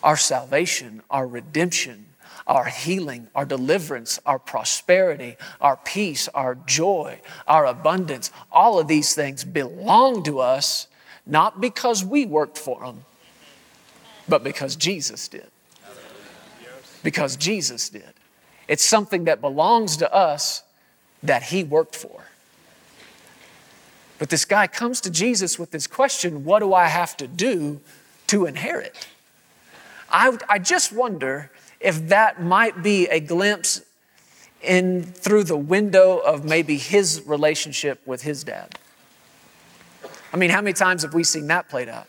our 0.02 0.16
salvation, 0.16 1.02
our 1.10 1.26
redemption, 1.26 2.06
our 2.46 2.64
healing, 2.64 3.28
our 3.34 3.44
deliverance, 3.44 4.18
our 4.26 4.38
prosperity, 4.38 5.36
our 5.60 5.76
peace, 5.76 6.28
our 6.28 6.56
joy, 6.66 7.20
our 7.46 7.64
abundance. 7.64 8.30
All 8.50 8.78
of 8.78 8.88
these 8.88 9.14
things 9.14 9.44
belong 9.44 10.22
to 10.24 10.40
us 10.40 10.88
not 11.26 11.60
because 11.60 12.04
we 12.04 12.26
worked 12.26 12.58
for 12.58 12.80
them, 12.80 13.04
but 14.28 14.42
because 14.42 14.74
Jesus 14.74 15.28
did. 15.28 15.46
Because 17.02 17.36
Jesus 17.36 17.88
did. 17.88 18.12
It's 18.68 18.84
something 18.84 19.24
that 19.24 19.40
belongs 19.40 19.96
to 19.98 20.12
us 20.12 20.62
that 21.22 21.44
He 21.44 21.64
worked 21.64 21.94
for. 21.94 22.24
But 24.20 24.28
this 24.28 24.44
guy 24.44 24.66
comes 24.66 25.00
to 25.00 25.10
Jesus 25.10 25.58
with 25.58 25.70
this 25.70 25.86
question 25.86 26.44
what 26.44 26.60
do 26.60 26.74
I 26.74 26.86
have 26.86 27.16
to 27.16 27.26
do 27.26 27.80
to 28.26 28.44
inherit? 28.44 29.08
I, 30.10 30.36
I 30.46 30.58
just 30.58 30.92
wonder 30.92 31.50
if 31.80 32.08
that 32.08 32.42
might 32.42 32.82
be 32.82 33.06
a 33.06 33.18
glimpse 33.18 33.80
in 34.60 35.04
through 35.04 35.44
the 35.44 35.56
window 35.56 36.18
of 36.18 36.44
maybe 36.44 36.76
his 36.76 37.22
relationship 37.24 38.06
with 38.06 38.20
his 38.20 38.44
dad. 38.44 38.78
I 40.34 40.36
mean, 40.36 40.50
how 40.50 40.60
many 40.60 40.74
times 40.74 41.00
have 41.02 41.14
we 41.14 41.24
seen 41.24 41.46
that 41.46 41.70
played 41.70 41.88
out? 41.88 42.06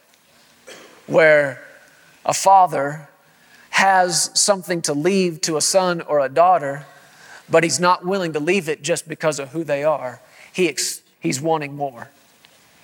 Where 1.08 1.64
a 2.26 2.34
father 2.34 3.08
has 3.70 4.38
something 4.38 4.82
to 4.82 4.94
leave 4.94 5.40
to 5.42 5.56
a 5.56 5.62
son 5.62 6.02
or 6.02 6.20
a 6.20 6.28
daughter, 6.28 6.86
but 7.50 7.64
he's 7.64 7.80
not 7.80 8.06
willing 8.06 8.34
to 8.34 8.40
leave 8.42 8.68
it 8.68 8.82
just 8.82 9.08
because 9.08 9.40
of 9.40 9.50
who 9.54 9.64
they 9.64 9.86
are. 9.86 10.20
He, 10.52 10.68
ex- 10.68 11.01
He's 11.22 11.40
wanting 11.40 11.76
more. 11.78 12.10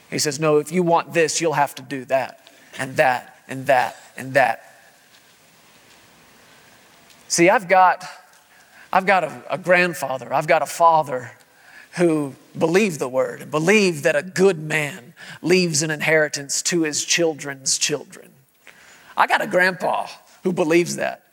He 0.10 0.20
says, 0.20 0.40
No, 0.40 0.58
if 0.58 0.72
you 0.72 0.84
want 0.84 1.14
this, 1.14 1.42
you'll 1.42 1.54
have 1.54 1.76
to 1.76 1.82
do 1.82 2.06
that 2.06 2.50
and 2.80 2.96
that 2.96 3.36
and 3.50 3.66
that 3.68 3.98
and 4.16 4.34
that. 4.36 4.64
See, 7.28 7.50
I've 7.50 7.68
got, 7.68 8.06
I've 8.94 9.06
got 9.06 9.26
a, 9.26 9.44
a 9.50 9.58
grandfather, 9.58 10.34
I've 10.34 10.48
got 10.48 10.62
a 10.62 10.68
father 10.68 11.32
who 11.98 12.36
believed 12.58 13.00
the 13.00 13.10
word 13.10 13.42
and 13.42 13.52
believed 13.52 14.04
that 14.04 14.16
a 14.16 14.22
good 14.22 14.60
man 14.60 15.14
leaves 15.42 15.82
an 15.82 15.90
inheritance 15.90 16.62
to 16.62 16.84
his 16.84 17.04
children's 17.04 17.78
children. 17.78 18.30
I 19.18 19.26
got 19.26 19.42
a 19.42 19.48
grandpa 19.48 20.08
who 20.44 20.54
believes 20.54 20.96
that. 20.98 21.24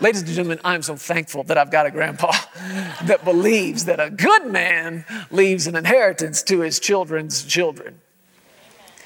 Ladies 0.00 0.22
and 0.22 0.30
gentlemen, 0.30 0.60
I'm 0.64 0.82
so 0.82 0.96
thankful 0.96 1.44
that 1.44 1.56
I've 1.56 1.70
got 1.70 1.86
a 1.86 1.90
grandpa 1.90 2.32
that 3.04 3.20
believes 3.24 3.84
that 3.84 4.00
a 4.00 4.10
good 4.10 4.46
man 4.46 5.04
leaves 5.30 5.66
an 5.66 5.76
inheritance 5.76 6.42
to 6.44 6.60
his 6.60 6.80
children's 6.80 7.44
children. 7.44 8.00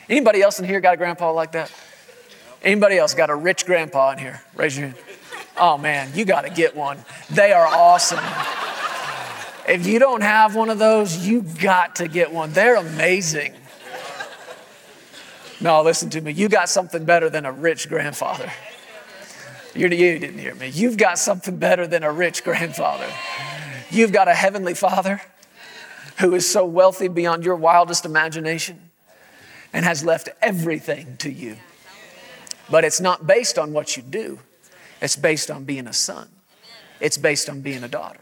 Anybody 0.09 0.41
else 0.41 0.59
in 0.59 0.65
here 0.65 0.81
got 0.81 0.95
a 0.95 0.97
grandpa 0.97 1.33
like 1.33 1.53
that? 1.53 1.71
Anybody 2.63 2.97
else 2.97 3.15
got 3.15 3.29
a 3.29 3.35
rich 3.35 3.67
grandpa 3.67 4.13
in 4.13 4.19
here? 4.19 4.43
Raise 4.55 4.79
your 4.79 4.89
hand. 4.89 4.99
Oh 5.59 5.77
man, 5.77 6.11
you 6.15 6.25
got 6.25 6.43
to 6.43 6.51
get 6.51 6.77
one. 6.77 6.99
They 7.31 7.53
are 7.53 7.67
awesome. 7.67 8.25
If 9.69 9.87
you 9.87 9.99
don't 9.99 10.23
have 10.23 10.55
one 10.55 10.71
of 10.71 10.79
those, 10.79 11.27
you 11.27 11.43
got 11.43 11.97
to 11.97 12.09
get 12.09 12.33
one. 12.33 12.53
They're 12.53 12.77
amazing. 12.77 13.55
No, 15.61 15.83
listen 15.83 16.11
to 16.11 16.21
me. 16.21 16.33
You 16.33 16.49
got 16.49 16.69
something 16.69 17.05
better 17.05 17.29
than 17.31 17.47
a 17.47 17.53
rich 17.53 17.89
grandfather. 17.89 18.53
You're, 19.77 19.93
you 19.93 20.19
didn't 20.19 20.39
hear 20.39 20.55
me. 20.55 20.69
You've 20.69 20.97
got 20.97 21.19
something 21.19 21.57
better 21.57 21.87
than 21.87 22.03
a 22.03 22.11
rich 22.11 22.45
grandfather. 22.45 23.09
You've 23.91 24.13
got 24.13 24.29
a 24.29 24.35
heavenly 24.35 24.75
father 24.75 25.21
who 26.19 26.35
is 26.35 26.49
so 26.49 26.65
wealthy 26.65 27.09
beyond 27.09 27.45
your 27.45 27.57
wildest 27.57 28.05
imagination 28.05 28.91
and 29.73 29.85
has 29.85 30.05
left 30.05 30.31
everything 30.41 31.17
to 31.19 31.31
you. 31.31 31.57
But 32.71 32.85
it's 32.85 33.01
not 33.01 33.27
based 33.27 33.59
on 33.59 33.73
what 33.73 33.97
you 33.97 34.03
do, 34.03 34.41
It's 35.01 35.15
based 35.15 35.51
on 35.51 35.65
being 35.65 35.87
a 35.87 35.93
son, 35.93 36.29
it's 37.01 37.19
based 37.19 37.51
on 37.51 37.61
being 37.61 37.85
a 37.85 37.89
daughter. 37.89 38.21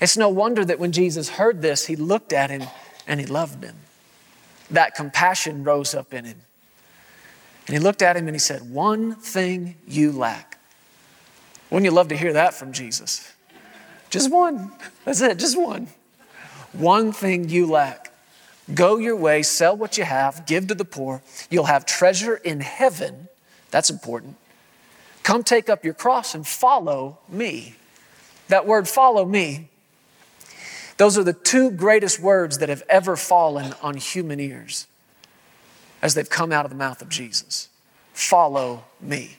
It's 0.00 0.16
no 0.16 0.30
wonder 0.30 0.64
that 0.64 0.78
when 0.78 0.92
Jesus 0.92 1.28
heard 1.28 1.60
this, 1.60 1.86
he 1.86 1.94
looked 1.94 2.32
at 2.32 2.48
him 2.48 2.62
and 3.06 3.20
he 3.20 3.26
loved 3.26 3.62
him. 3.62 3.76
That 4.70 4.94
compassion 4.94 5.62
rose 5.62 5.94
up 5.94 6.14
in 6.14 6.24
him. 6.24 6.40
And 7.70 7.78
he 7.78 7.84
looked 7.84 8.02
at 8.02 8.16
him 8.16 8.26
and 8.26 8.34
he 8.34 8.40
said, 8.40 8.68
One 8.68 9.14
thing 9.14 9.76
you 9.86 10.10
lack. 10.10 10.58
Wouldn't 11.70 11.84
you 11.84 11.92
love 11.92 12.08
to 12.08 12.16
hear 12.16 12.32
that 12.32 12.52
from 12.52 12.72
Jesus? 12.72 13.32
Just 14.10 14.28
one. 14.28 14.72
That's 15.04 15.20
it, 15.20 15.38
just 15.38 15.56
one. 15.56 15.86
One 16.72 17.12
thing 17.12 17.48
you 17.48 17.70
lack. 17.70 18.12
Go 18.74 18.96
your 18.96 19.14
way, 19.14 19.44
sell 19.44 19.76
what 19.76 19.96
you 19.96 20.02
have, 20.02 20.46
give 20.46 20.66
to 20.66 20.74
the 20.74 20.84
poor. 20.84 21.22
You'll 21.48 21.66
have 21.66 21.86
treasure 21.86 22.34
in 22.34 22.58
heaven. 22.58 23.28
That's 23.70 23.88
important. 23.88 24.34
Come 25.22 25.44
take 25.44 25.70
up 25.70 25.84
your 25.84 25.94
cross 25.94 26.34
and 26.34 26.44
follow 26.44 27.18
me. 27.28 27.76
That 28.48 28.66
word 28.66 28.88
follow 28.88 29.24
me, 29.24 29.68
those 30.96 31.16
are 31.16 31.22
the 31.22 31.34
two 31.34 31.70
greatest 31.70 32.18
words 32.18 32.58
that 32.58 32.68
have 32.68 32.82
ever 32.88 33.14
fallen 33.14 33.74
on 33.80 33.96
human 33.96 34.40
ears 34.40 34.88
as 36.02 36.14
they've 36.14 36.30
come 36.30 36.52
out 36.52 36.64
of 36.64 36.70
the 36.70 36.76
mouth 36.76 37.02
of 37.02 37.08
Jesus. 37.08 37.68
Follow 38.12 38.84
me. 39.00 39.36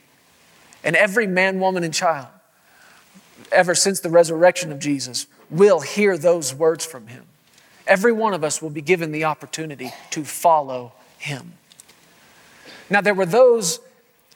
And 0.83 0.95
every 0.95 1.27
man, 1.27 1.59
woman, 1.59 1.83
and 1.83 1.93
child, 1.93 2.27
ever 3.51 3.75
since 3.75 3.99
the 3.99 4.09
resurrection 4.09 4.71
of 4.71 4.79
Jesus, 4.79 5.27
will 5.49 5.81
hear 5.81 6.17
those 6.17 6.53
words 6.53 6.85
from 6.85 7.07
him. 7.07 7.25
Every 7.85 8.11
one 8.11 8.33
of 8.33 8.43
us 8.43 8.61
will 8.61 8.69
be 8.69 8.81
given 8.81 9.11
the 9.11 9.25
opportunity 9.25 9.91
to 10.11 10.23
follow 10.23 10.93
him. 11.17 11.53
Now, 12.89 13.01
there 13.01 13.13
were 13.13 13.25
those 13.25 13.79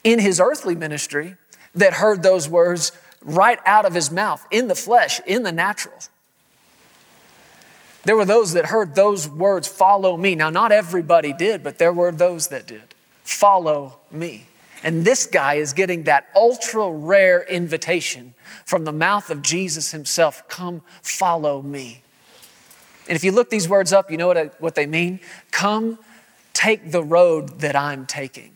in 0.03 0.19
his 0.19 0.39
earthly 0.39 0.75
ministry 0.75 1.35
that 1.73 1.93
heard 1.93 2.23
those 2.23 2.47
words 2.47 2.91
right 3.21 3.59
out 3.65 3.85
of 3.85 3.93
his 3.93 4.11
mouth, 4.11 4.45
in 4.51 4.67
the 4.67 4.75
flesh, 4.75 5.19
in 5.25 5.43
the 5.43 5.51
natural. 5.51 5.97
There 8.06 8.15
were 8.15 8.26
those 8.26 8.54
that 8.54 8.68
heard 8.68 8.96
those 8.96 9.28
words, 9.28 9.68
follow 9.68 10.15
me. 10.15 10.36
Now, 10.36 10.50
not 10.50 10.72
everybody 10.72 11.34
did, 11.34 11.63
but 11.63 11.80
there 11.80 11.91
were 11.91 12.12
those 12.12 12.48
that 12.50 12.68
did. 12.68 12.94
Follow 13.24 14.00
me. 14.12 14.46
And 14.84 15.04
this 15.04 15.26
guy 15.26 15.56
is 15.56 15.74
getting 15.74 16.04
that 16.04 16.28
ultra 16.36 16.89
rare 16.91 17.44
invitation 17.44 18.36
from 18.65 18.86
the 18.86 18.91
mouth 18.91 19.32
of 19.32 19.41
Jesus 19.41 19.91
himself 19.91 20.48
come 20.48 20.84
follow 21.02 21.62
me. 21.63 22.04
And 23.08 23.15
if 23.15 23.24
you 23.24 23.32
look 23.32 23.50
these 23.50 23.68
words 23.68 23.91
up, 23.91 24.12
you 24.12 24.18
know 24.18 24.28
what, 24.28 24.38
I, 24.38 24.46
what 24.60 24.76
they 24.76 24.86
mean? 24.86 25.20
Come 25.52 25.98
take 26.54 26.91
the 26.91 27.04
road 27.04 27.60
that 27.60 27.76
I'm 27.76 28.06
taking. 28.06 28.52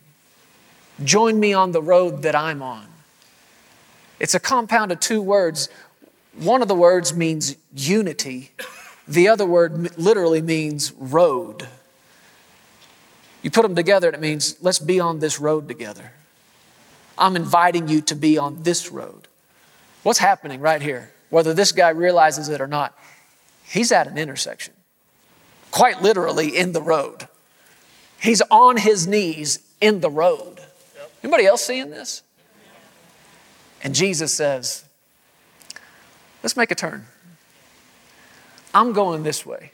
Join 1.02 1.40
me 1.40 1.52
on 1.52 1.72
the 1.72 1.82
road 1.82 2.22
that 2.22 2.36
I'm 2.36 2.62
on. 2.62 2.86
It's 4.20 4.34
a 4.34 4.40
compound 4.40 4.92
of 4.92 5.00
two 5.00 5.22
words. 5.22 5.68
One 6.34 6.62
of 6.62 6.68
the 6.68 6.74
words 6.74 7.14
means 7.14 7.56
unity, 7.74 8.52
the 9.10 9.28
other 9.28 9.44
word 9.44 9.98
literally 9.98 10.40
means 10.40 10.92
road. 10.92 11.66
You 13.42 13.50
put 13.50 13.62
them 13.62 13.74
together 13.74 14.06
and 14.06 14.14
it 14.14 14.20
means 14.20 14.56
let's 14.60 14.78
be 14.78 15.00
on 15.00 15.18
this 15.18 15.40
road 15.40 15.66
together. 15.66 16.12
I'm 17.18 17.34
inviting 17.34 17.88
you 17.88 18.02
to 18.02 18.14
be 18.14 18.38
on 18.38 18.62
this 18.62 18.92
road. 18.92 19.26
What's 20.04 20.20
happening 20.20 20.60
right 20.60 20.80
here? 20.80 21.10
Whether 21.28 21.52
this 21.52 21.72
guy 21.72 21.88
realizes 21.90 22.48
it 22.48 22.60
or 22.60 22.68
not, 22.68 22.96
he's 23.64 23.90
at 23.90 24.06
an 24.06 24.16
intersection, 24.16 24.74
quite 25.70 26.02
literally 26.02 26.56
in 26.56 26.72
the 26.72 26.82
road. 26.82 27.26
He's 28.20 28.42
on 28.50 28.76
his 28.76 29.06
knees 29.06 29.58
in 29.80 30.00
the 30.00 30.10
road. 30.10 30.60
Anybody 31.22 31.46
else 31.46 31.64
seeing 31.64 31.90
this? 31.90 32.22
And 33.82 33.94
Jesus 33.94 34.32
says, 34.32 34.84
Let's 36.42 36.56
make 36.56 36.70
a 36.70 36.74
turn. 36.74 37.06
I'm 38.74 38.92
going 38.92 39.22
this 39.22 39.44
way. 39.44 39.72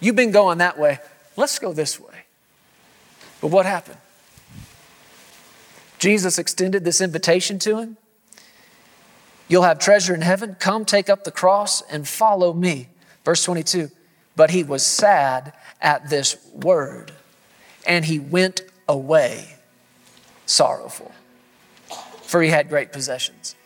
You've 0.00 0.16
been 0.16 0.30
going 0.30 0.58
that 0.58 0.78
way. 0.78 0.98
Let's 1.36 1.58
go 1.58 1.72
this 1.72 1.98
way. 1.98 2.24
But 3.40 3.48
what 3.48 3.66
happened? 3.66 3.98
Jesus 5.98 6.38
extended 6.38 6.84
this 6.84 7.00
invitation 7.00 7.58
to 7.60 7.78
him. 7.78 7.96
You'll 9.48 9.62
have 9.62 9.78
treasure 9.78 10.14
in 10.14 10.22
heaven. 10.22 10.56
Come 10.58 10.84
take 10.84 11.08
up 11.08 11.24
the 11.24 11.30
cross 11.30 11.82
and 11.82 12.06
follow 12.06 12.52
me. 12.52 12.88
Verse 13.24 13.42
22. 13.44 13.90
But 14.34 14.50
he 14.50 14.62
was 14.62 14.84
sad 14.84 15.52
at 15.80 16.10
this 16.10 16.36
word, 16.52 17.12
and 17.86 18.04
he 18.04 18.18
went 18.18 18.62
away 18.88 19.56
sorrowful, 20.46 21.12
for 22.22 22.42
he 22.42 22.50
had 22.50 22.68
great 22.68 22.92
possessions. 22.92 23.56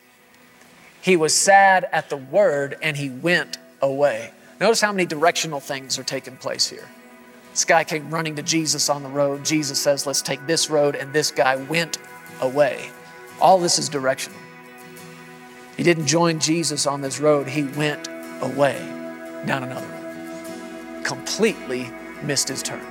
He 1.01 1.15
was 1.15 1.35
sad 1.35 1.87
at 1.91 2.09
the 2.09 2.17
word, 2.17 2.77
and 2.81 2.97
he 2.97 3.09
went 3.09 3.57
away. 3.81 4.31
Notice 4.61 4.79
how 4.79 4.91
many 4.91 5.07
directional 5.07 5.59
things 5.59 5.97
are 5.97 6.03
taking 6.03 6.37
place 6.37 6.69
here. 6.69 6.87
This 7.49 7.65
guy 7.65 7.83
came 7.83 8.11
running 8.11 8.35
to 8.35 8.43
Jesus 8.43 8.89
on 8.89 9.01
the 9.01 9.09
road. 9.09 9.43
Jesus 9.43 9.81
says, 9.81 10.05
Let's 10.05 10.21
take 10.21 10.45
this 10.45 10.69
road, 10.69 10.95
and 10.95 11.11
this 11.11 11.31
guy 11.31 11.55
went 11.55 11.97
away. 12.41 12.91
All 13.41 13.57
this 13.57 13.79
is 13.79 13.89
directional. 13.89 14.39
He 15.77 15.81
didn't 15.81 16.05
join 16.05 16.39
Jesus 16.39 16.85
on 16.85 17.01
this 17.01 17.19
road, 17.19 17.47
he 17.47 17.63
went 17.63 18.07
away 18.41 18.77
down 19.47 19.63
another 19.63 19.87
road. 19.87 21.05
Completely 21.05 21.89
missed 22.21 22.47
his 22.47 22.61
turn. 22.61 22.90